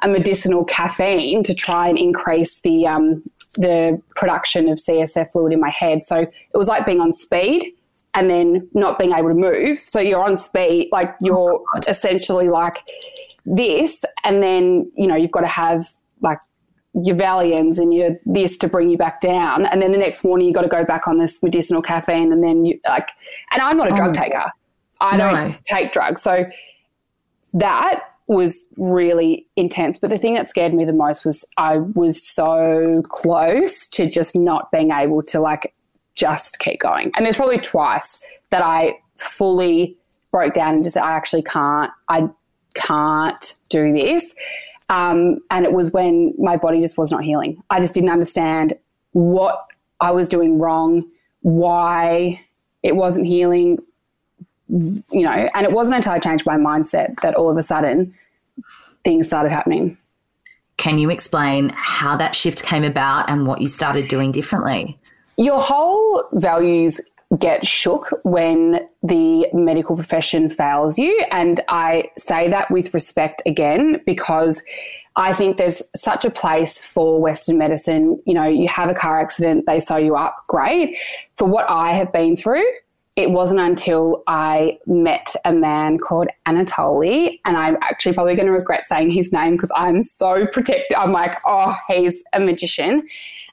[0.00, 3.22] a medicinal caffeine to try and increase the um,
[3.56, 6.06] the production of CSF fluid in my head.
[6.06, 7.74] So it was like being on speed
[8.14, 9.78] and then not being able to move.
[9.78, 12.82] So you're on speed, like you're oh essentially like
[13.44, 15.86] this, and then you know you've got to have
[16.22, 16.38] like
[16.94, 20.46] your Valiums and your this to bring you back down, and then the next morning
[20.46, 23.08] you got to go back on this medicinal caffeine, and then you like.
[23.52, 24.50] And I'm not a oh, drug taker.
[25.00, 25.30] I no.
[25.30, 26.44] don't take drugs, so
[27.54, 29.98] that was really intense.
[29.98, 34.36] But the thing that scared me the most was I was so close to just
[34.36, 35.74] not being able to like
[36.14, 37.10] just keep going.
[37.16, 39.96] And there's probably twice that I fully
[40.30, 42.28] broke down and just said, I actually can't, I
[42.74, 44.34] can't do this.
[44.90, 47.62] Um, and it was when my body just was not healing.
[47.70, 48.74] I just didn't understand
[49.12, 49.66] what
[50.00, 51.08] I was doing wrong,
[51.42, 52.40] why
[52.82, 53.78] it wasn't healing,
[54.68, 58.14] you know, and it wasn't until I changed my mindset that all of a sudden
[59.04, 59.96] things started happening.
[60.76, 64.98] Can you explain how that shift came about and what you started doing differently?
[65.36, 67.00] Your whole values
[67.38, 71.24] get shook when the medical profession fails you.
[71.30, 74.60] And I say that with respect again, because
[75.16, 78.20] I think there's such a place for Western medicine.
[78.26, 80.96] You know, you have a car accident, they sew you up, great.
[81.36, 82.64] For what I have been through,
[83.16, 88.52] it wasn't until I met a man called Anatoly, and I'm actually probably going to
[88.52, 90.96] regret saying his name because I'm so protective.
[90.98, 93.06] I'm like, oh, he's a magician.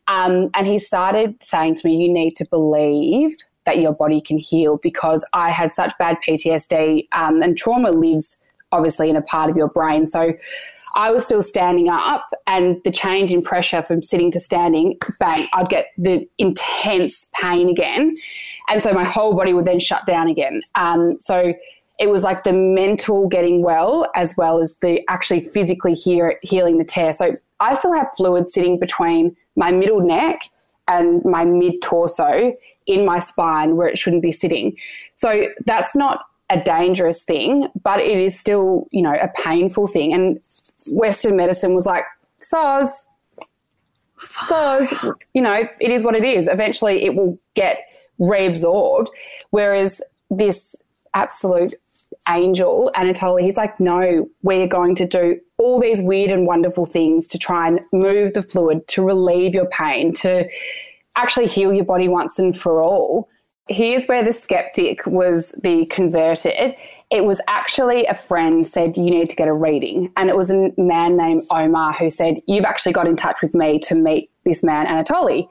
[0.07, 3.35] Um, and he started saying to me, You need to believe
[3.67, 8.37] that your body can heal because I had such bad PTSD um, and trauma lives
[8.71, 10.07] obviously in a part of your brain.
[10.07, 10.33] So
[10.95, 15.47] I was still standing up, and the change in pressure from sitting to standing, bang,
[15.53, 18.17] I'd get the intense pain again.
[18.69, 20.61] And so my whole body would then shut down again.
[20.75, 21.53] Um, so
[21.99, 26.77] it was like the mental getting well as well as the actually physically hear, healing
[26.77, 27.13] the tear.
[27.13, 30.49] So I still have fluid sitting between my middle neck
[30.87, 32.53] and my mid torso
[32.87, 34.75] in my spine where it shouldn't be sitting.
[35.13, 40.13] So that's not a dangerous thing, but it is still, you know, a painful thing.
[40.13, 40.39] And
[40.91, 42.03] Western medicine was like,
[42.39, 43.07] SOZ,
[44.47, 44.93] SOZ,
[45.33, 46.47] you know, it is what it is.
[46.47, 47.79] Eventually it will get
[48.19, 49.07] reabsorbed.
[49.49, 50.75] Whereas this
[51.13, 51.75] absolute
[52.29, 57.27] angel, Anatoly, he's like, no, we're going to do all these weird and wonderful things
[57.27, 60.47] to try and move the fluid, to relieve your pain, to
[61.17, 63.29] actually heal your body once and for all.
[63.69, 66.75] Here's where the skeptic was the converted.
[67.11, 70.09] It was actually a friend said, You need to get a reading.
[70.15, 73.53] And it was a man named Omar who said, You've actually got in touch with
[73.53, 75.49] me to meet this man, Anatoly.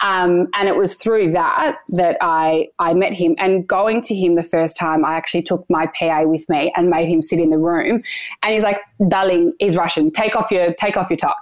[0.00, 3.34] Um, and it was through that that I, I met him.
[3.36, 6.88] And going to him the first time, I actually took my PA with me and
[6.88, 8.00] made him sit in the room.
[8.42, 8.78] And he's like,
[9.08, 10.10] Darling, he's Russian.
[10.10, 11.36] Take off your take off your top.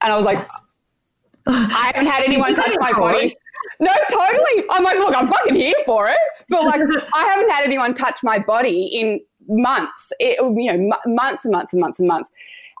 [0.00, 0.48] And I was like,
[1.46, 3.32] I haven't had anyone touch my body.
[3.80, 4.64] No, totally.
[4.70, 6.16] I'm like, look, I'm fucking here for it.
[6.48, 6.80] But like,
[7.14, 10.12] I haven't had anyone touch my body in months.
[10.18, 12.30] It, you know, m- months and months and months and months.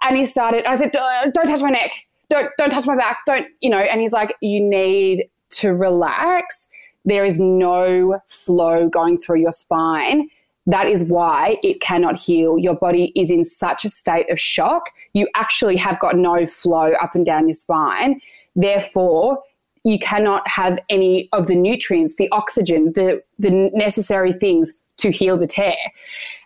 [0.02, 0.64] And he started.
[0.66, 1.90] I said, don't, don't touch my neck.
[2.28, 3.18] Don't don't touch my back.
[3.26, 3.78] Don't you know?
[3.78, 6.66] And he's like, you need to relax.
[7.04, 10.28] There is no flow going through your spine.
[10.66, 12.58] That is why it cannot heal.
[12.58, 14.90] Your body is in such a state of shock.
[15.12, 18.20] You actually have got no flow up and down your spine.
[18.56, 19.42] Therefore,
[19.84, 25.38] you cannot have any of the nutrients, the oxygen, the, the necessary things to heal
[25.38, 25.76] the tear.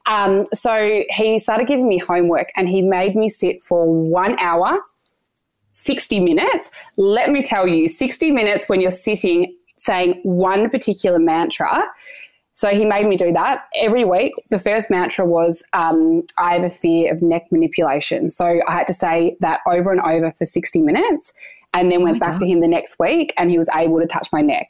[0.07, 4.79] Um, so he started giving me homework and he made me sit for one hour,
[5.70, 6.70] 60 minutes.
[6.96, 11.85] Let me tell you, 60 minutes when you're sitting saying one particular mantra.
[12.55, 14.35] So he made me do that every week.
[14.51, 18.29] The first mantra was, um, I have a fear of neck manipulation.
[18.29, 21.33] So I had to say that over and over for 60 minutes
[21.74, 22.40] and then oh went back God.
[22.40, 24.68] to him the next week and he was able to touch my neck.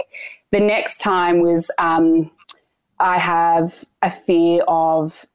[0.52, 2.30] The next time was um,
[2.98, 5.26] I have a fear of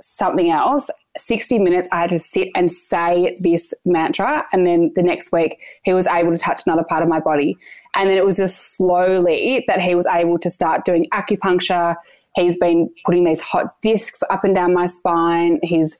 [0.00, 0.90] something else.
[1.18, 4.44] 60 minutes, I had to sit and say this mantra.
[4.52, 7.56] And then the next week, he was able to touch another part of my body.
[7.94, 11.96] And then it was just slowly that he was able to start doing acupuncture.
[12.34, 15.58] He's been putting these hot discs up and down my spine.
[15.62, 15.96] He's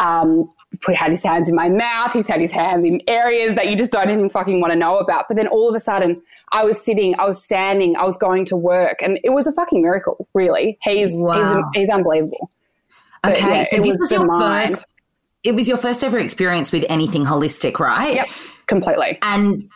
[0.00, 0.46] um,
[0.82, 2.12] put had his hands in my mouth.
[2.12, 4.98] He's had his hands in areas that you just don't even fucking want to know
[4.98, 5.26] about.
[5.28, 6.20] But then all of a sudden,
[6.52, 9.52] I was sitting, I was standing, I was going to work, and it was a
[9.52, 10.28] fucking miracle.
[10.34, 11.70] Really, he's wow.
[11.72, 12.50] he's, he's unbelievable.
[13.26, 14.70] Okay, yeah, so this was, was your mind.
[14.70, 14.94] first.
[15.44, 18.14] It was your first ever experience with anything holistic, right?
[18.14, 18.28] Yep,
[18.66, 19.18] completely.
[19.22, 19.70] And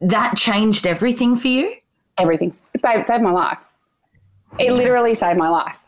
[0.00, 1.74] that changed everything for you.
[2.18, 3.58] Everything, babe, saved my life.
[4.58, 4.72] It yeah.
[4.72, 5.78] literally saved my life.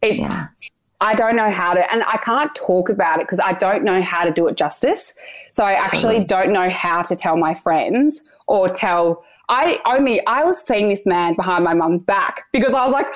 [0.00, 0.48] It, yeah.
[1.02, 4.00] I don't know how to, and I can't talk about it because I don't know
[4.00, 5.12] how to do it justice.
[5.50, 9.24] So I actually don't know how to tell my friends or tell.
[9.48, 13.08] I only I was seeing this man behind my mum's back because I was like,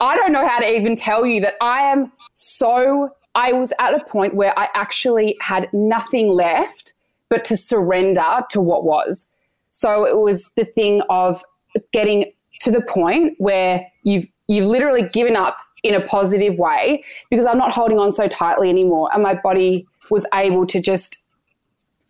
[0.00, 3.94] I don't know how to even tell you that I am so, I was at
[3.94, 6.94] a point where I actually had nothing left
[7.28, 9.28] but to surrender to what was.
[9.70, 11.44] So it was the thing of
[11.92, 17.46] getting to the point where you've you've literally given up in a positive way because
[17.46, 21.22] I'm not holding on so tightly anymore and my body was able to just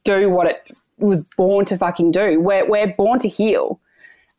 [0.05, 0.57] do what it
[0.99, 2.41] was born to fucking do.
[2.41, 3.81] We're we're born to heal.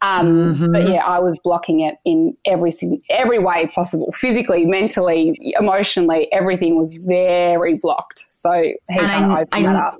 [0.01, 0.71] Um, mm-hmm.
[0.71, 2.73] But yeah, I was blocking it in every
[3.09, 6.31] every way possible, physically, mentally, emotionally.
[6.31, 8.27] Everything was very blocked.
[8.35, 9.97] So he kind of opened that up.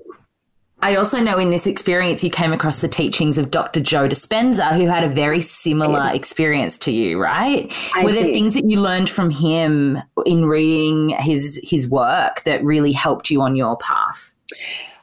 [0.81, 3.81] I also know in this experience you came across the teachings of Dr.
[3.81, 7.71] Joe Dispenza, who had a very similar experience to you, right?
[7.95, 8.33] I Were there did.
[8.33, 13.41] things that you learned from him in reading his his work that really helped you
[13.41, 14.33] on your path?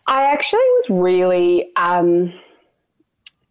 [0.06, 2.32] I actually was really um,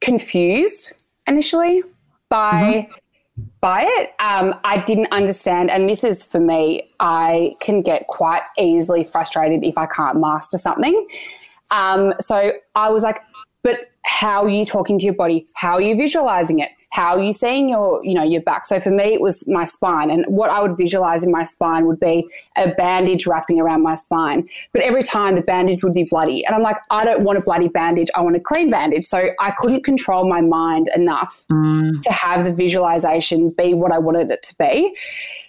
[0.02, 0.94] confused
[1.28, 1.84] initially
[2.30, 3.44] by mm-hmm.
[3.60, 4.14] by it.
[4.20, 6.90] Um, I didn't understand, and this is for me.
[7.00, 11.08] I can get quite easily frustrated if I can't master something.
[11.72, 13.22] Um, so I was like,
[13.64, 15.48] but how are you talking to your body?
[15.56, 16.70] How are you visualizing it?
[16.92, 18.66] How are you seeing your, you know, your back?
[18.66, 21.88] So for me, it was my spine, and what I would visualize in my spine
[21.88, 22.26] would be
[22.56, 24.48] a bandage wrapping around my spine.
[24.72, 27.42] But every time the bandage would be bloody, and I'm like, I don't want a
[27.42, 28.08] bloody bandage.
[28.16, 29.04] I want a clean bandage.
[29.04, 32.02] So I couldn't control my mind enough mm.
[32.02, 34.96] to have the visualization be what I wanted it to be.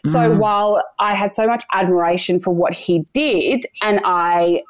[0.07, 0.38] So mm.
[0.38, 4.62] while I had so much admiration for what he did, and I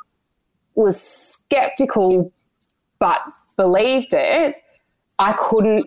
[0.75, 2.33] was skeptical
[2.99, 3.21] but
[3.57, 4.57] believed it,
[5.19, 5.87] I couldn't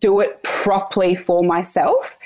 [0.00, 2.16] do it properly for myself.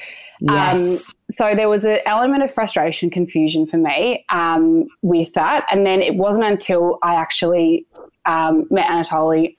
[0.40, 1.08] Yes.
[1.08, 5.66] Um, so there was an element of frustration, confusion for me um, with that.
[5.70, 7.86] And then it wasn't until I actually
[8.26, 9.56] um, met Anatoly,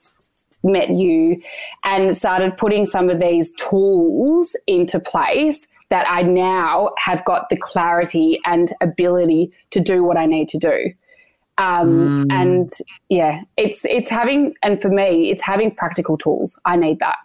[0.62, 1.42] met you,
[1.84, 7.56] and started putting some of these tools into place that I now have got the
[7.56, 10.92] clarity and ability to do what I need to do.
[11.60, 12.32] Um, mm.
[12.32, 12.70] And
[13.10, 16.58] yeah, it's it's having and for me, it's having practical tools.
[16.64, 17.18] I need that.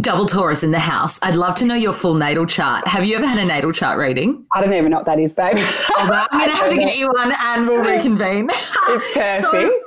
[0.00, 1.18] Double Taurus in the house.
[1.22, 2.86] I'd love to know your full natal chart.
[2.86, 4.44] Have you ever had a natal chart reading?
[4.52, 5.56] I don't even know what that is, babe.
[5.58, 8.48] Oh, I'm going to have to get you one and we'll reconvene.
[8.50, 9.42] It's perfect.
[9.46, 9.80] So,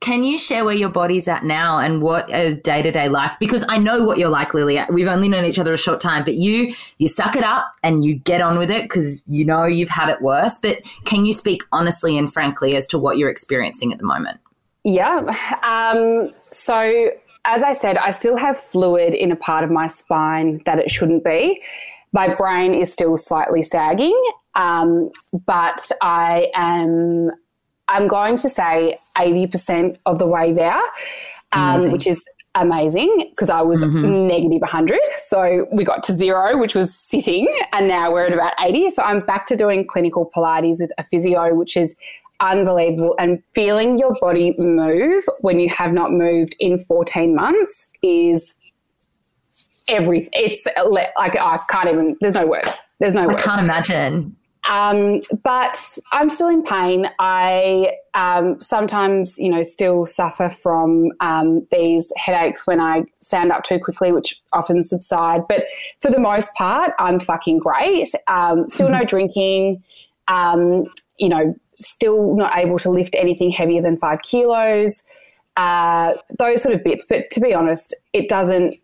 [0.00, 3.34] can you share where your body's at now and what is day to day life?
[3.40, 4.78] Because I know what you're like, Lily.
[4.90, 8.04] We've only known each other a short time, but you you suck it up and
[8.04, 10.58] you get on with it because you know you've had it worse.
[10.58, 14.40] But can you speak honestly and frankly as to what you're experiencing at the moment?
[14.84, 15.34] Yeah.
[15.62, 17.10] Um, so
[17.46, 20.90] as I said, I still have fluid in a part of my spine that it
[20.90, 21.62] shouldn't be.
[22.12, 24.18] My brain is still slightly sagging,
[24.54, 25.10] um,
[25.46, 27.30] but I am
[27.88, 30.80] I'm going to say 80% of the way there,
[31.52, 34.26] um, which is amazing because I was mm-hmm.
[34.26, 34.98] negative 100.
[35.18, 38.90] So we got to zero, which was sitting, and now we're at about 80.
[38.90, 41.96] So I'm back to doing clinical Pilates with a physio, which is
[42.40, 43.16] unbelievable.
[43.18, 48.54] And feeling your body move when you have not moved in 14 months is
[49.88, 50.30] everything.
[50.32, 52.68] It's like I can't even, there's no words.
[53.00, 53.36] There's no words.
[53.36, 54.36] I can't imagine.
[54.68, 57.10] Um, but I'm still in pain.
[57.18, 63.64] I um, sometimes, you know, still suffer from um, these headaches when I stand up
[63.64, 65.42] too quickly, which often subside.
[65.48, 65.64] But
[66.00, 68.14] for the most part, I'm fucking great.
[68.26, 69.82] Um, still no drinking.
[70.28, 70.86] Um,
[71.18, 75.02] you know, still not able to lift anything heavier than five kilos.
[75.56, 77.04] Uh, those sort of bits.
[77.06, 78.78] But to be honest, it doesn't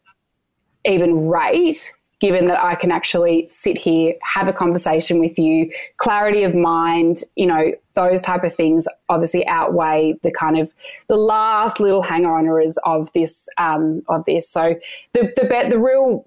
[0.84, 6.42] even rate given that I can actually sit here, have a conversation with you, clarity
[6.42, 10.72] of mind, you know, those type of things obviously outweigh the kind of
[11.08, 14.48] the last little hanger-oners of this um, of this.
[14.48, 14.76] So
[15.14, 16.26] the the the real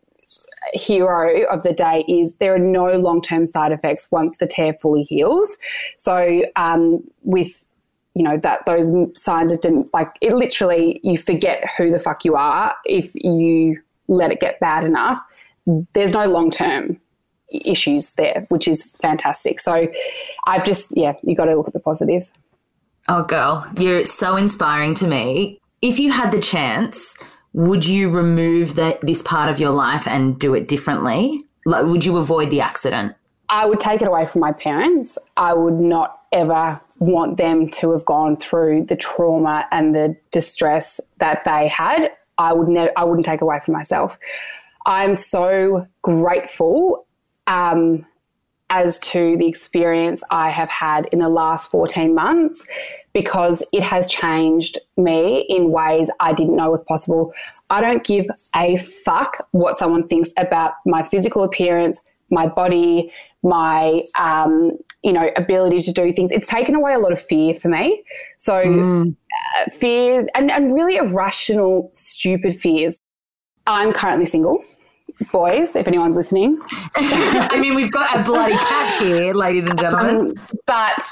[0.74, 5.04] hero of the day is there are no long-term side effects once the tear fully
[5.04, 5.58] heals.
[5.98, 7.64] So um, with
[8.16, 9.60] you know that those signs of
[9.94, 14.60] like it literally you forget who the fuck you are if you let it get
[14.60, 15.20] bad enough
[15.93, 16.99] there's no long term
[17.65, 19.60] issues there, which is fantastic.
[19.60, 19.88] So
[20.45, 22.34] I've just, yeah, you got to look at the positives.
[23.07, 25.59] Oh, girl, you're so inspiring to me.
[25.82, 27.18] If you had the chance,
[27.51, 31.43] would you remove that this part of your life and do it differently?
[31.66, 33.16] Like, would you avoid the accident?
[33.49, 35.18] I would take it away from my parents.
[35.38, 40.99] I would not ever want them to have gone through the trauma and the distress
[41.20, 42.11] that they had.
[42.38, 42.91] I would never.
[42.97, 44.18] I wouldn't take away from myself.
[44.86, 47.08] I'm so grateful
[47.48, 48.06] um,
[48.70, 52.66] as to the experience I have had in the last 14 months
[53.14, 57.34] because it has changed me in ways I didn't know was possible.
[57.70, 58.26] I don't give
[58.56, 62.00] a fuck what someone thinks about my physical appearance,
[62.32, 63.12] my body,
[63.44, 64.72] my um,
[65.04, 66.32] you know ability to do things.
[66.32, 68.04] It's taken away a lot of fear for me.
[68.38, 69.16] So mm.
[69.58, 72.98] uh, fear and, and really irrational, stupid fears.
[73.68, 74.64] I'm currently single.
[75.32, 76.59] Boys, if anyone's listening.
[76.95, 80.16] I mean, we've got a bloody catch here, ladies and gentlemen.
[80.16, 80.34] Um,
[80.66, 81.05] but,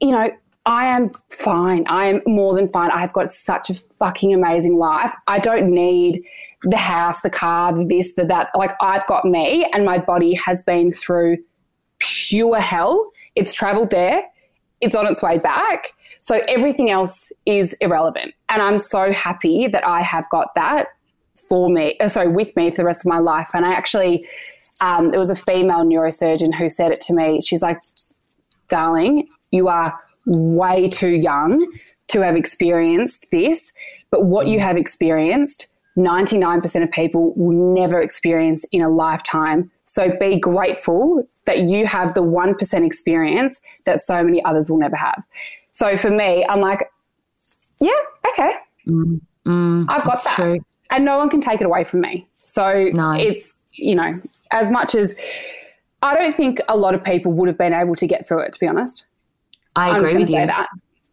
[0.00, 0.30] you know,
[0.64, 1.84] I am fine.
[1.88, 2.90] I am more than fine.
[2.90, 5.12] I've got such a fucking amazing life.
[5.26, 6.22] I don't need
[6.62, 8.50] the house, the car, the this, the that.
[8.54, 11.38] Like, I've got me, and my body has been through
[11.98, 13.10] pure hell.
[13.34, 14.22] It's traveled there,
[14.80, 15.92] it's on its way back.
[16.20, 18.34] So, everything else is irrelevant.
[18.48, 20.88] And I'm so happy that I have got that
[21.48, 23.50] for me, uh, sorry, with me for the rest of my life.
[23.54, 24.26] And I actually,
[24.80, 27.40] um, there was a female neurosurgeon who said it to me.
[27.42, 27.80] She's like,
[28.68, 31.66] darling, you are way too young
[32.08, 33.72] to have experienced this,
[34.10, 34.62] but what you mm.
[34.62, 39.70] have experienced, 99% of people will never experience in a lifetime.
[39.84, 44.96] So be grateful that you have the 1% experience that so many others will never
[44.96, 45.22] have.
[45.70, 46.90] So for me, I'm like,
[47.80, 48.52] yeah, okay.
[48.86, 50.34] Mm, mm, I've got that.
[50.34, 50.60] True.
[50.90, 52.26] And no one can take it away from me.
[52.44, 53.12] So no.
[53.12, 54.20] it's, you know,
[54.50, 55.14] as much as
[56.02, 58.52] I don't think a lot of people would have been able to get through it,
[58.52, 59.06] to be honest.
[59.76, 60.46] I agree with you.
[60.46, 60.68] That.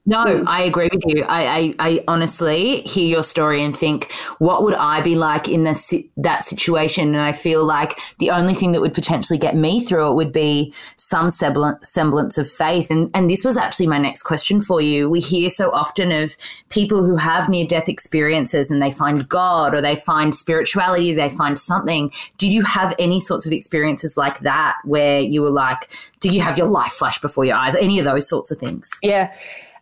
[0.08, 0.48] No, hmm.
[0.48, 1.24] I agree with you.
[1.24, 5.64] I, I, I, honestly hear your story and think, what would I be like in
[5.64, 7.10] this, that situation?
[7.10, 10.32] And I feel like the only thing that would potentially get me through it would
[10.32, 12.92] be some semblance, semblance of faith.
[12.92, 15.10] And, and this was actually my next question for you.
[15.10, 16.38] We hear so often of
[16.70, 21.30] people who have near death experiences and they find God or they find spirituality, they
[21.30, 22.12] find something.
[22.38, 25.90] Did you have any sorts of experiences like that where you were like,
[26.20, 27.76] did you have your life flash before your eyes?
[27.76, 28.90] Any of those sorts of things?
[29.02, 29.34] Yeah.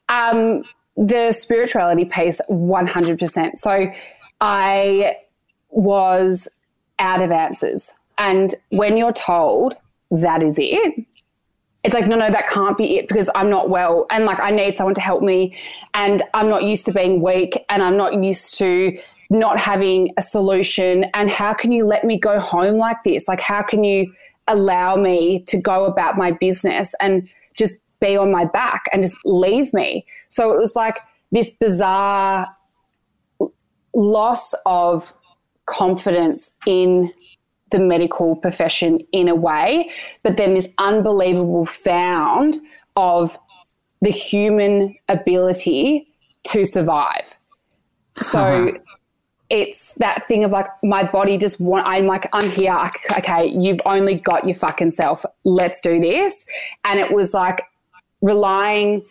[0.10, 0.64] Um,
[0.95, 3.58] the spirituality piece, 100%.
[3.58, 3.88] So
[4.41, 5.18] I
[5.70, 6.47] was
[6.99, 7.91] out of answers.
[8.18, 9.76] And when you're told
[10.12, 11.06] that is it,
[11.84, 14.06] it's like, no, no, that can't be it because I'm not well.
[14.10, 15.56] And like, I need someone to help me.
[15.93, 17.66] And I'm not used to being weak.
[17.70, 18.97] And I'm not used to
[19.30, 21.06] not having a solution.
[21.14, 23.28] And how can you let me go home like this?
[23.28, 24.14] Like, how can you
[24.47, 27.28] allow me to go about my business and
[27.58, 30.06] just be on my back and just leave me.
[30.30, 30.97] So it was like
[31.32, 32.47] this bizarre
[33.93, 35.14] loss of
[35.66, 37.12] confidence in
[37.72, 39.89] the medical profession in a way,
[40.22, 42.58] but then this unbelievable found
[42.95, 43.38] of
[44.01, 46.06] the human ability
[46.43, 47.36] to survive.
[48.22, 48.78] So uh-huh.
[49.49, 52.78] it's that thing of like my body just want I'm like I'm here
[53.18, 56.45] okay you've only got your fucking self let's do this
[56.84, 57.64] and it was like
[58.24, 59.03] relying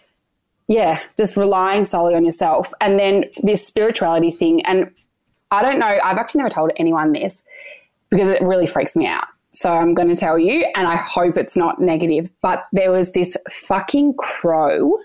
[0.69, 4.65] yeah just relying solely on yourself and then this spirituality thing.
[4.67, 4.91] And
[5.53, 7.43] i don't know i've actually never told anyone this
[8.11, 9.27] because it really freaks me out.
[9.53, 13.13] So i'm going to tell you and i hope it's not negative but there was
[13.13, 14.97] this fucking crow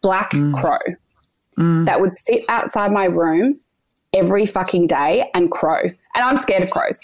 [0.00, 0.54] black mm.
[0.54, 0.78] crow
[1.58, 1.84] mm.
[1.84, 3.60] that would sit outside my room
[4.14, 5.82] every fucking day and crow.
[5.82, 6.98] And i'm scared of crows.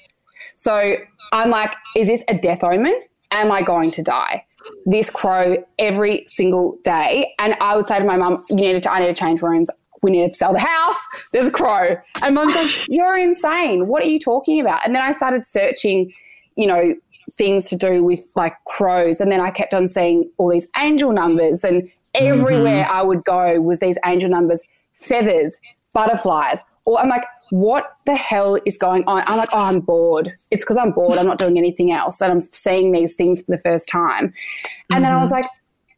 [0.56, 0.94] So
[1.32, 2.98] i'm like is this a death omen?
[3.30, 4.45] Am i going to die
[4.84, 7.32] this crow every single day.
[7.38, 9.70] And I would say to my mum, you need to, I need to change rooms.
[10.02, 10.98] We need to sell the house.
[11.32, 11.96] There's a crow.
[12.22, 13.88] And mum's like, you're insane.
[13.88, 14.84] What are you talking about?
[14.84, 16.12] And then I started searching,
[16.56, 16.94] you know,
[17.36, 19.20] things to do with like crows.
[19.20, 21.64] And then I kept on seeing all these angel numbers.
[21.64, 22.92] And everywhere mm-hmm.
[22.92, 24.62] I would go was these angel numbers,
[24.94, 25.56] feathers,
[25.92, 26.58] butterflies.
[26.84, 27.24] Or I'm like,
[27.60, 29.22] what the hell is going on?
[29.26, 30.32] I'm like, oh, I'm bored.
[30.50, 31.18] It's because I'm bored.
[31.18, 32.20] I'm not doing anything else.
[32.20, 34.24] And I'm seeing these things for the first time.
[34.24, 35.02] And mm-hmm.
[35.02, 35.42] then I was mm-hmm.
[35.42, 35.50] like,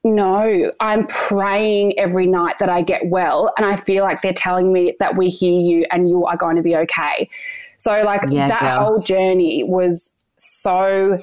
[0.04, 3.52] no, I'm praying every night that I get well.
[3.56, 6.54] And I feel like they're telling me that we hear you and you are going
[6.54, 7.28] to be okay.
[7.76, 8.78] So, like, yeah, that girl.
[8.78, 11.20] whole journey was so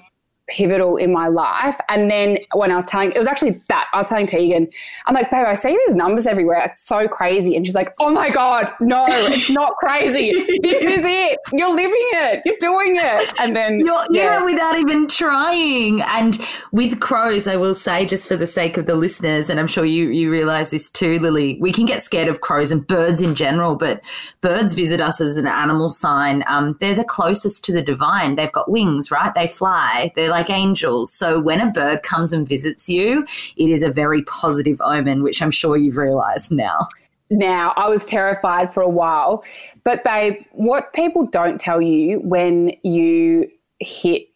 [0.48, 1.76] pivotal in my life.
[1.89, 4.68] And then when I was telling, it was actually that I was telling Tegan,
[5.06, 6.62] I'm like, babe, I see these numbers everywhere.
[6.66, 7.56] It's so crazy.
[7.56, 10.34] And she's like, oh my God, no, it's not crazy.
[10.62, 11.39] this is it.
[11.52, 12.41] You're living it.
[12.46, 13.34] You're doing it.
[13.39, 14.39] And then, You're, yeah.
[14.39, 16.02] yeah, without even trying.
[16.02, 16.39] And
[16.72, 19.86] with crows, I will say, just for the sake of the listeners, and I'm sure
[19.86, 23.36] you, you realize this too, Lily, we can get scared of crows and birds in
[23.36, 24.04] general, but
[24.41, 26.43] birds visit us as an animal sign.
[26.48, 28.36] Um, they're the closest to the divine.
[28.36, 29.34] They've got wings, right?
[29.34, 30.12] They fly.
[30.16, 31.13] They're like angels.
[31.13, 33.25] So when a bird comes and visits you,
[33.55, 36.88] it is a very positive omen, which I'm sure you've realized now.
[37.29, 39.43] Now, I was terrified for a while.
[39.83, 44.27] But, babe, what people don't tell you when you hit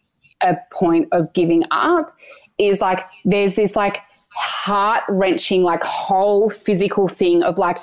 [0.42, 2.16] a point of giving up
[2.58, 4.00] is like there's this like
[4.34, 7.78] heart wrenching, like whole physical thing of like,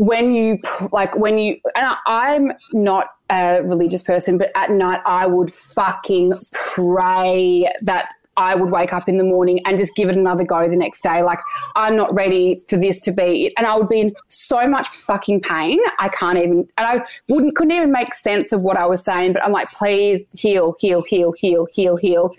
[0.00, 0.58] when you
[0.92, 6.34] like when you and i'm not a religious person, but at night I would fucking
[6.74, 10.68] pray that I would wake up in the morning and just give it another go
[10.68, 11.22] the next day.
[11.22, 11.40] Like,
[11.76, 13.52] I'm not ready for this to be it.
[13.58, 15.78] And I would be in so much fucking pain.
[15.98, 19.34] I can't even, and I wouldn't, couldn't even make sense of what I was saying.
[19.34, 22.34] But I'm like, please heal, heal, heal, heal, heal, heal.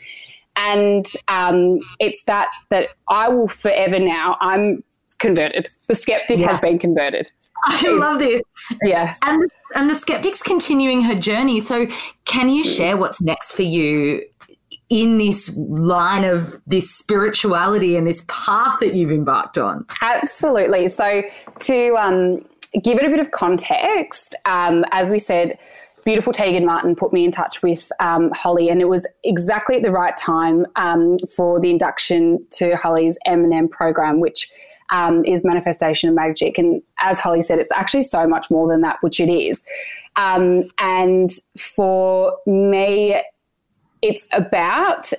[0.56, 4.84] And um, it's that, that I will forever now, I'm
[5.22, 5.69] converted.
[5.88, 6.51] The skeptic yeah.
[6.51, 7.32] has been converted.
[7.63, 8.41] I love this.
[8.84, 9.15] Yeah.
[9.22, 11.59] And and the skeptic's continuing her journey.
[11.59, 11.88] So
[12.26, 14.24] can you share what's next for you
[14.89, 19.86] in this line of this spirituality and this path that you've embarked on?
[20.01, 20.89] Absolutely.
[20.89, 21.22] So
[21.61, 22.45] to um,
[22.84, 25.57] give it a bit of context, um, as we said,
[26.03, 29.82] beautiful Tegan Martin put me in touch with um, Holly, and it was exactly at
[29.82, 34.51] the right time um, for the induction to Holly's M&M program, which
[34.92, 36.58] um, is manifestation and magic.
[36.58, 39.64] And as Holly said, it's actually so much more than that, which it is.
[40.16, 43.22] Um, and for me,
[44.02, 45.12] it's about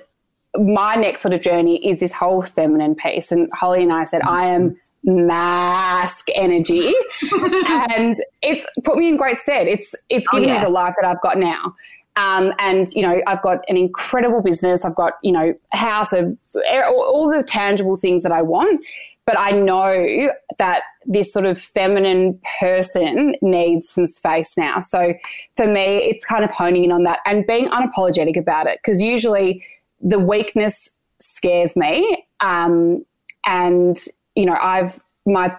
[0.55, 3.31] my next sort of journey is this whole feminine piece.
[3.31, 6.93] And Holly and I said, I am masc energy
[7.91, 10.59] and it's put me in great stead it's it's oh, given oh, yeah.
[10.59, 11.75] me the life that i've got now
[12.15, 16.13] um, and you know i've got an incredible business i've got you know a house
[16.13, 16.37] of
[16.87, 18.79] all the tangible things that i want
[19.25, 24.79] but I know that this sort of feminine person needs some space now.
[24.79, 25.13] So
[25.55, 29.01] for me, it's kind of honing in on that and being unapologetic about it because
[29.01, 29.63] usually
[30.01, 32.25] the weakness scares me.
[32.41, 33.05] Um,
[33.45, 33.97] and,
[34.35, 35.55] you know, I've, my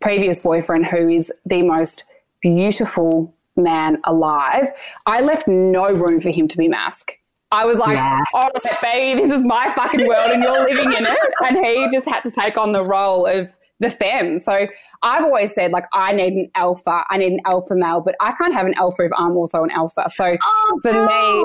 [0.00, 2.04] previous boyfriend, who is the most
[2.40, 4.68] beautiful man alive,
[5.06, 7.16] I left no room for him to be masked.
[7.50, 8.26] I was like, yes.
[8.34, 8.50] oh,
[8.82, 11.18] baby, this is my fucking world and you're living in it.
[11.46, 13.48] And he just had to take on the role of
[13.80, 14.38] the femme.
[14.38, 14.66] So
[15.02, 18.32] I've always said, like, I need an alpha, I need an alpha male, but I
[18.32, 20.08] can't have an alpha if I'm also an alpha.
[20.10, 21.44] So oh, for no.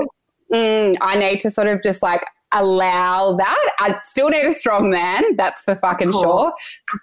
[0.49, 3.70] me, mm, I need to sort of just like allow that.
[3.80, 6.54] I still need a strong man, that's for fucking sure.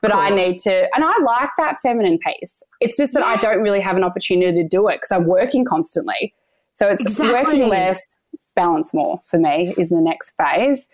[0.03, 2.63] But I need to, and I like that feminine piece.
[2.81, 3.27] It's just that yeah.
[3.27, 6.35] I don't really have an opportunity to do it because I'm working constantly.
[6.73, 7.29] So it's exactly.
[7.29, 8.01] working less
[8.55, 10.87] balance more for me is the next phase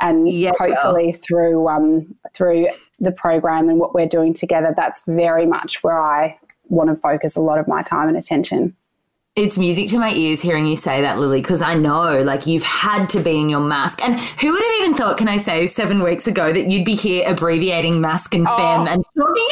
[0.00, 5.46] and yeah, hopefully through um, through the program and what we're doing together that's very
[5.46, 6.38] much where I
[6.68, 8.76] want to focus a lot of my time and attention
[9.34, 12.62] it's music to my ears hearing you say that, Lily, because I know like you've
[12.62, 14.04] had to be in your masc.
[14.04, 16.94] And who would have even thought, can I say, seven weeks ago that you'd be
[16.94, 19.48] here abbreviating masc and femme oh, and talking?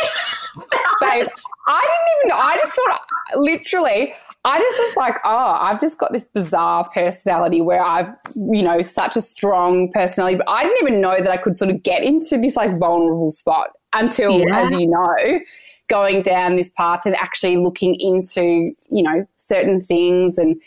[1.01, 1.29] Babe,
[1.67, 2.37] I didn't even know.
[2.37, 3.01] I just thought,
[3.37, 4.13] literally,
[4.45, 8.81] I just was like, oh, I've just got this bizarre personality where I've, you know,
[8.81, 10.39] such a strong personality.
[10.39, 13.31] But I didn't even know that I could sort of get into this like vulnerable
[13.31, 14.65] spot until, yeah.
[14.65, 15.41] as you know,
[15.89, 20.59] going down this path and actually looking into, you know, certain things and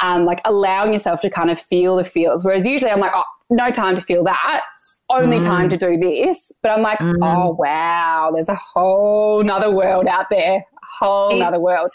[0.00, 2.44] um, like allowing yourself to kind of feel the feels.
[2.44, 4.60] Whereas usually I'm like, oh, no time to feel that.
[5.08, 5.44] Only mm.
[5.44, 6.52] time to do this.
[6.62, 7.14] But I'm like, mm.
[7.22, 10.58] oh wow, there's a whole nother world out there.
[10.58, 11.90] A whole nother world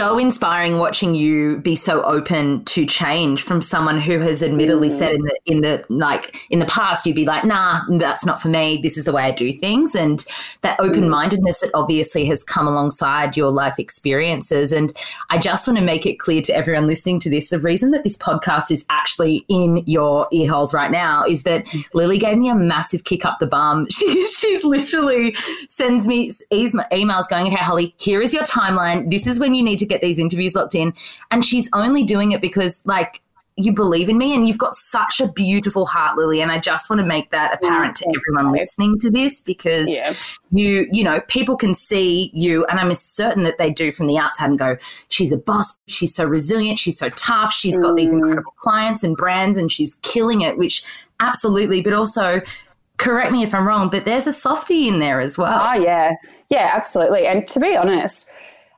[0.00, 4.92] so inspiring watching you be so open to change from someone who has admittedly mm.
[4.92, 8.40] said in the in the like in the past you'd be like nah that's not
[8.40, 10.24] for me this is the way I do things and
[10.62, 10.88] that mm.
[10.88, 14.90] open mindedness that obviously has come alongside your life experiences and
[15.28, 18.02] I just want to make it clear to everyone listening to this the reason that
[18.02, 21.84] this podcast is actually in your ear holes right now is that mm.
[21.92, 25.36] Lily gave me a massive kick up the bum she's she's literally
[25.68, 29.78] sends me emails going okay Holly here is your timeline this is when you need
[29.80, 30.94] to get these interviews locked in.
[31.30, 33.20] And she's only doing it because, like,
[33.56, 36.40] you believe in me and you've got such a beautiful heart lily.
[36.40, 40.14] And i just want to make that apparent to everyone listening to this because yeah.
[40.50, 42.64] you you know people can see you.
[42.66, 44.76] And i'm certain that they do from the outside and go
[45.08, 45.78] she's a boss.
[45.86, 46.78] She's so resilient.
[46.78, 47.52] She's so tough.
[47.52, 48.18] She's got these mm.
[48.18, 50.82] incredible clients and brands and she's killing it which
[51.20, 52.40] absolutely but also
[52.96, 55.60] correct me if i'm wrong but there's a softie in there as well.
[55.60, 56.12] Oh yeah.
[56.48, 57.26] Yeah absolutely.
[57.26, 58.26] And to be honest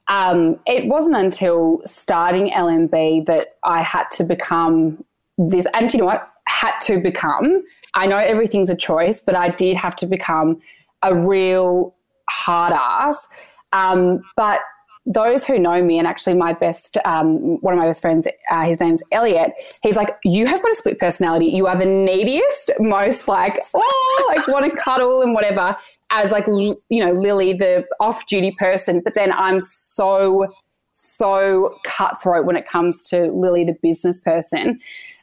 [0.09, 5.05] um, it wasn't until starting LMB that I had to become
[5.39, 5.67] this.
[5.75, 6.29] And you know what?
[6.47, 7.63] Had to become.
[7.95, 10.61] I know everything's a choice, but I did have to become
[11.03, 11.95] a real
[12.29, 13.27] hard ass.
[13.73, 14.61] Um, but
[15.05, 18.65] those who know me, and actually my best, um, one of my best friends, uh,
[18.65, 19.53] his name's Elliot.
[19.83, 21.47] He's like, you have got a split personality.
[21.47, 25.77] You are the neediest, most like, oh, like want to cuddle and whatever
[26.13, 30.47] as like you know Lily the off duty person but then I'm so
[30.93, 34.79] so cutthroat when it comes to Lily the business person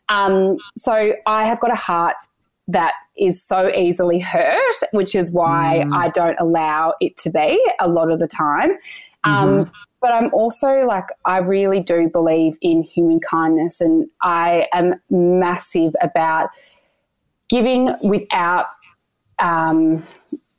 [0.09, 2.15] um, so I have got a heart
[2.67, 5.95] that is so easily hurt which is why mm.
[5.95, 8.71] I don't allow it to be a lot of the time
[9.23, 9.71] um, mm-hmm.
[10.01, 15.93] but I'm also like, I really do believe in human kindness, and I am massive
[16.01, 16.49] about
[17.49, 18.67] giving without
[19.39, 20.03] um,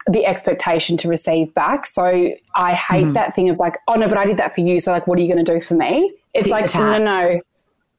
[0.07, 1.87] the expectation to receive back.
[1.87, 3.15] So I hate mm.
[3.15, 4.81] that thing of like, oh no, but I did that for you.
[4.81, 6.13] So like, what are you going to do for me?
[6.33, 7.41] It's like, no, no,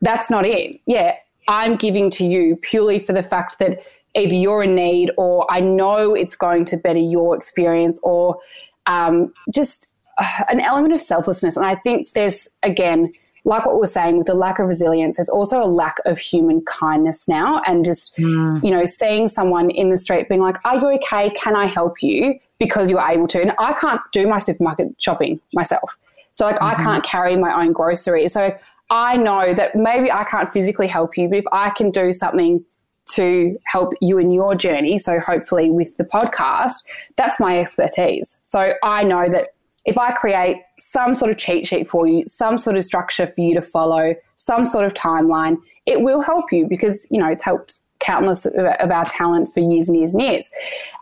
[0.01, 0.79] that's not it.
[0.85, 1.15] Yeah,
[1.47, 3.85] I'm giving to you purely for the fact that
[4.15, 8.39] either you're in need or I know it's going to better your experience or
[8.87, 9.87] um, just
[10.17, 11.55] uh, an element of selflessness.
[11.55, 15.17] And I think there's, again, like what we are saying, with the lack of resilience,
[15.17, 17.61] there's also a lack of human kindness now.
[17.65, 18.63] And just, mm.
[18.63, 21.31] you know, seeing someone in the street being like, Are you okay?
[21.31, 22.39] Can I help you?
[22.59, 23.41] Because you're able to.
[23.41, 25.97] And I can't do my supermarket shopping myself.
[26.33, 26.81] So, like, mm-hmm.
[26.81, 28.33] I can't carry my own groceries.
[28.33, 28.55] So,
[28.91, 32.63] I know that maybe I can't physically help you, but if I can do something
[33.11, 36.83] to help you in your journey, so hopefully with the podcast,
[37.15, 38.37] that's my expertise.
[38.41, 39.53] So I know that
[39.85, 43.41] if I create some sort of cheat sheet for you, some sort of structure for
[43.41, 47.43] you to follow, some sort of timeline, it will help you because, you know, it's
[47.43, 48.55] helped countless of
[48.91, 50.49] our talent for years and years and years.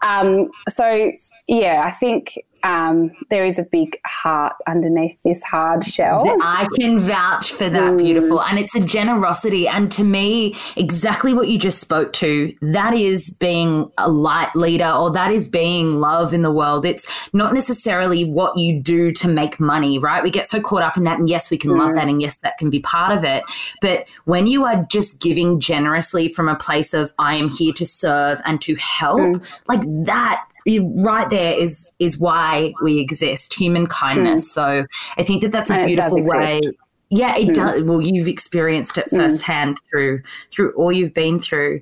[0.02, 1.12] Um, so,
[1.48, 6.26] yeah, I think um, there is a big heart underneath this hard shell.
[6.42, 7.98] I can vouch for that, mm.
[7.98, 8.42] beautiful.
[8.42, 9.68] And it's a generosity.
[9.68, 14.90] And to me, exactly what you just spoke to, that is being a light leader
[14.90, 16.86] or that is being love in the world.
[16.86, 20.24] It's not necessarily what you do to make money, right?
[20.24, 21.20] We get so caught up in that.
[21.20, 21.80] And yes, we can mm.
[21.80, 22.08] love that.
[22.08, 23.44] And yes, that can be part of it.
[23.82, 27.86] But when you are just giving generously from a place of, I am here to
[27.86, 29.60] serve and to help, mm.
[29.68, 34.54] like that right there is is why we exist human kindness mm.
[34.54, 34.86] so
[35.18, 36.62] i think that that's a beautiful way
[37.10, 37.54] yeah it mm.
[37.54, 39.18] does well you've experienced it hmm.
[39.18, 39.90] firsthand mm.
[39.90, 41.82] through through all you've been through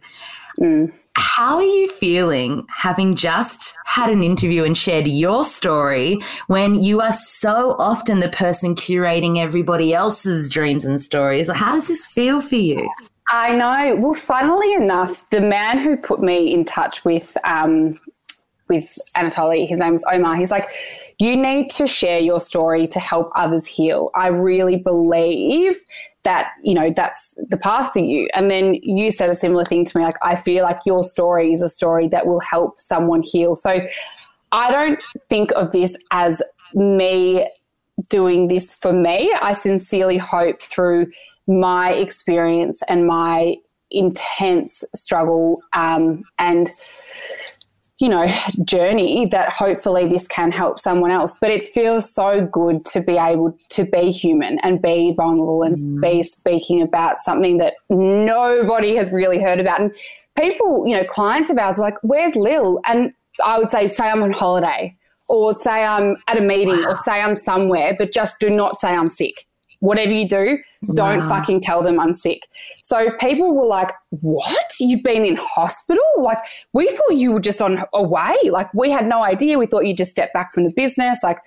[0.57, 0.85] hmm.
[1.15, 7.01] how are you feeling having just had an interview and shared your story when you
[7.01, 12.41] are so often the person curating everybody else's dreams and stories how does this feel
[12.41, 12.89] for you
[13.29, 13.95] I know.
[13.97, 17.97] Well, funnily enough, the man who put me in touch with um,
[18.69, 19.67] with Anatoly.
[19.67, 20.35] His name's Omar.
[20.35, 20.69] He's like,
[21.19, 24.11] you need to share your story to help others heal.
[24.15, 25.79] I really believe
[26.23, 28.27] that, you know, that's the path for you.
[28.33, 30.03] And then you said a similar thing to me.
[30.03, 33.55] Like, I feel like your story is a story that will help someone heal.
[33.55, 33.79] So
[34.51, 34.99] I don't
[35.29, 36.41] think of this as
[36.73, 37.47] me
[38.09, 39.33] doing this for me.
[39.41, 41.07] I sincerely hope through
[41.47, 43.55] my experience and my
[43.89, 46.69] intense struggle um, and
[47.99, 48.25] you know,
[48.63, 51.35] journey that hopefully this can help someone else.
[51.39, 55.75] But it feels so good to be able to be human and be vulnerable and
[55.75, 56.01] mm.
[56.01, 59.81] be speaking about something that nobody has really heard about.
[59.81, 59.95] And
[60.37, 62.79] people, you know, clients of ours are like, Where's Lil?
[62.85, 64.95] And I would say, say I'm on holiday
[65.27, 66.89] or say I'm at a meeting wow.
[66.89, 69.47] or say I'm somewhere, but just do not say I'm sick
[69.79, 70.57] whatever you do,
[70.95, 71.29] don't wow.
[71.29, 72.47] fucking tell them I'm sick.
[72.83, 74.71] So people were like, What?
[74.79, 76.03] You've been in hospital?
[76.17, 76.39] Like,
[76.73, 78.35] we thought you were just on away.
[78.49, 79.57] Like, we had no idea.
[79.57, 81.19] We thought you just stepped back from the business.
[81.23, 81.39] Like,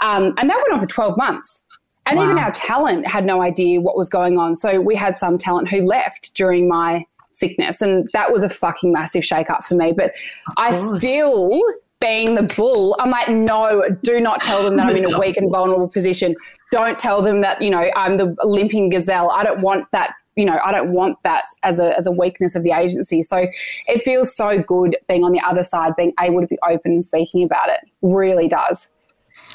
[0.00, 1.60] um, and that went on for 12 months.
[2.06, 2.24] And wow.
[2.24, 4.56] even our talent had no idea what was going on.
[4.56, 7.80] So we had some talent who left during my sickness.
[7.80, 9.92] And that was a fucking massive shake up for me.
[9.92, 10.12] But
[10.56, 11.62] I still
[12.02, 15.36] being the bull, I'm like, no, do not tell them that I'm in a weak
[15.36, 16.34] and vulnerable position.
[16.70, 19.30] Don't tell them that, you know, I'm the limping gazelle.
[19.30, 22.54] I don't want that, you know, I don't want that as a, as a weakness
[22.54, 23.22] of the agency.
[23.22, 23.46] So
[23.86, 27.04] it feels so good being on the other side, being able to be open and
[27.04, 27.80] speaking about it.
[28.02, 28.88] Really does.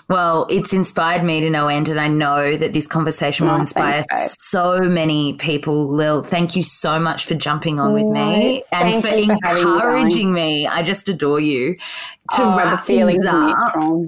[0.10, 3.60] Well, it's inspired me to no end, and I know that this conversation will oh,
[3.60, 5.86] inspire thanks, so many people.
[5.90, 10.66] Lil, thank you so much for jumping on with me and for encouraging me.
[10.66, 11.76] I just adore you.
[12.36, 13.56] To oh, wrap things up,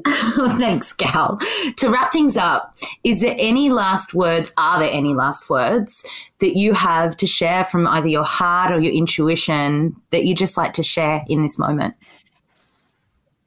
[0.57, 1.39] thanks, Gal.
[1.77, 4.53] To wrap things up, is there any last words?
[4.57, 6.05] Are there any last words
[6.39, 10.57] that you have to share from either your heart or your intuition that you just
[10.57, 11.95] like to share in this moment?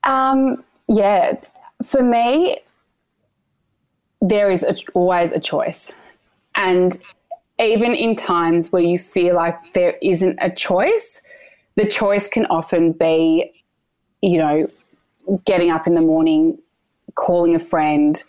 [0.05, 1.35] Um, yeah,
[1.85, 2.59] for me,
[4.21, 5.93] there is a, always a choice.
[6.55, 6.97] And
[7.59, 11.21] even in times where you feel like there isn't a choice,
[11.77, 13.53] the choice can often be,
[14.21, 14.67] you know,
[15.45, 16.59] getting up in the morning,
[17.15, 18.23] calling a friend.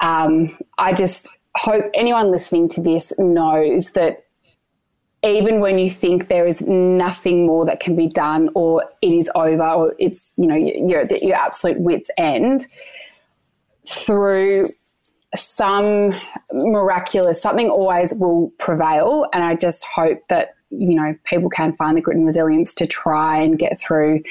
[0.00, 4.24] Um, I just hope anyone listening to this knows that
[5.24, 9.30] even when you think there is nothing more that can be done or it is
[9.34, 12.66] over or it's you know you're at your absolute wits end
[13.86, 14.66] through
[15.34, 16.14] some
[16.52, 21.96] miraculous something always will prevail and i just hope that you know people can find
[21.96, 24.22] the grit and resilience to try and get through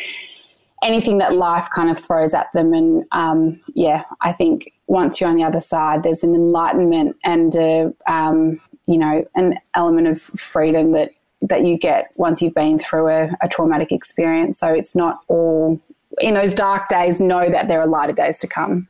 [0.83, 2.73] anything that life kind of throws at them.
[2.73, 7.55] And um, yeah, I think once you're on the other side, there's an enlightenment and
[7.55, 11.11] a, um, you know an element of freedom that
[11.41, 14.59] that you get once you've been through a, a traumatic experience.
[14.59, 15.79] So it's not all
[16.19, 17.19] in those dark days.
[17.19, 18.87] Know that there are lighter days to come.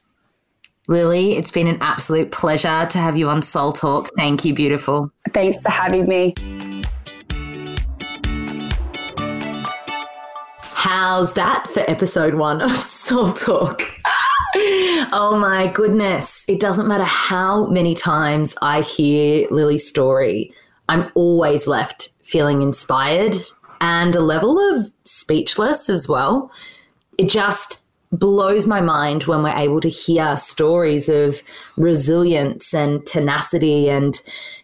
[0.88, 4.10] Lily, it's been an absolute pleasure to have you on Soul Talk.
[4.16, 5.12] Thank you, beautiful.
[5.34, 6.34] Thanks for having me.
[10.62, 13.82] How's that for episode one of Soul Talk?
[14.56, 16.46] oh my goodness.
[16.48, 20.54] It doesn't matter how many times I hear Lily's story,
[20.90, 23.36] I'm always left feeling inspired
[23.82, 26.52] and a level of speechless as well.
[27.18, 31.42] It just blows my mind when we're able to hear stories of
[31.78, 34.22] resilience and tenacity and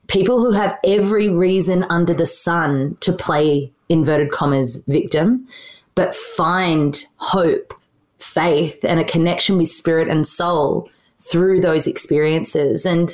[0.08, 5.46] people who have every reason under the sun to play inverted commas victim
[5.96, 7.74] but find hope,
[8.24, 10.90] faith, and a connection with spirit and soul
[11.22, 12.86] through those experiences.
[12.86, 13.14] And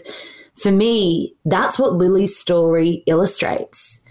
[0.56, 4.04] for me, that's what Lily's story illustrates.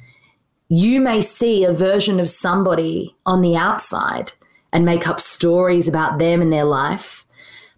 [0.68, 4.32] You may see a version of somebody on the outside
[4.72, 7.24] and make up stories about them and their life.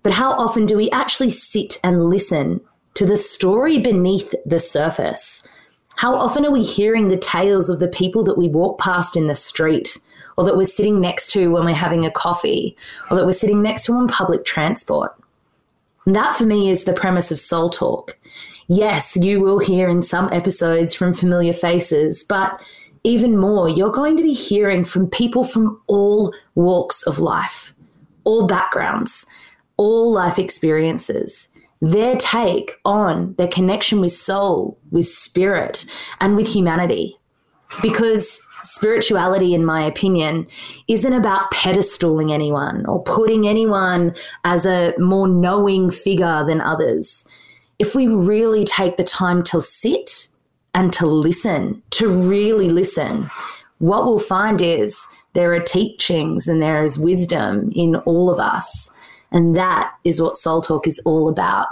[0.03, 2.61] But how often do we actually sit and listen
[2.95, 5.47] to the story beneath the surface?
[5.97, 9.27] How often are we hearing the tales of the people that we walk past in
[9.27, 9.99] the street
[10.41, 12.75] or that we're sitting next to when we're having a coffee,
[13.11, 15.15] or that we're sitting next to on public transport.
[16.07, 18.17] And that for me is the premise of Soul Talk.
[18.67, 22.59] Yes, you will hear in some episodes from familiar faces, but
[23.05, 27.75] even more, you're going to be hearing from people from all walks of life,
[28.25, 29.27] all backgrounds,
[29.77, 31.49] all life experiences,
[31.83, 35.85] their take on their connection with soul, with spirit,
[36.19, 37.19] and with humanity.
[37.83, 40.47] Because spirituality, in my opinion,
[40.89, 47.27] isn't about pedestaling anyone or putting anyone as a more knowing figure than others.
[47.79, 50.29] If we really take the time to sit
[50.75, 53.31] and to listen, to really listen,
[53.79, 58.91] what we'll find is there are teachings and there is wisdom in all of us.
[59.33, 61.69] And that is what Soul Talk is all about.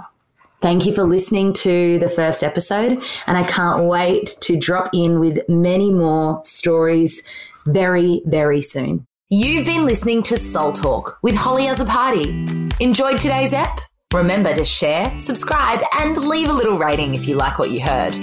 [0.61, 5.21] Thank you for listening to the first episode, and I can't wait to drop in
[5.21, 7.23] with many more stories
[7.67, 9.07] very, very soon.
[9.29, 12.73] You've been listening to Soul Talk with Holly Azzopardi.
[12.81, 13.81] Enjoyed today's ep?
[14.13, 18.15] Remember to share, subscribe, and leave a little rating if you like what you heard.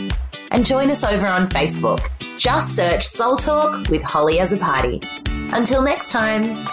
[0.51, 2.09] And join us over on Facebook.
[2.38, 5.05] Just search Soul Talk with Holly Azzopardi.
[5.53, 6.67] Until next time.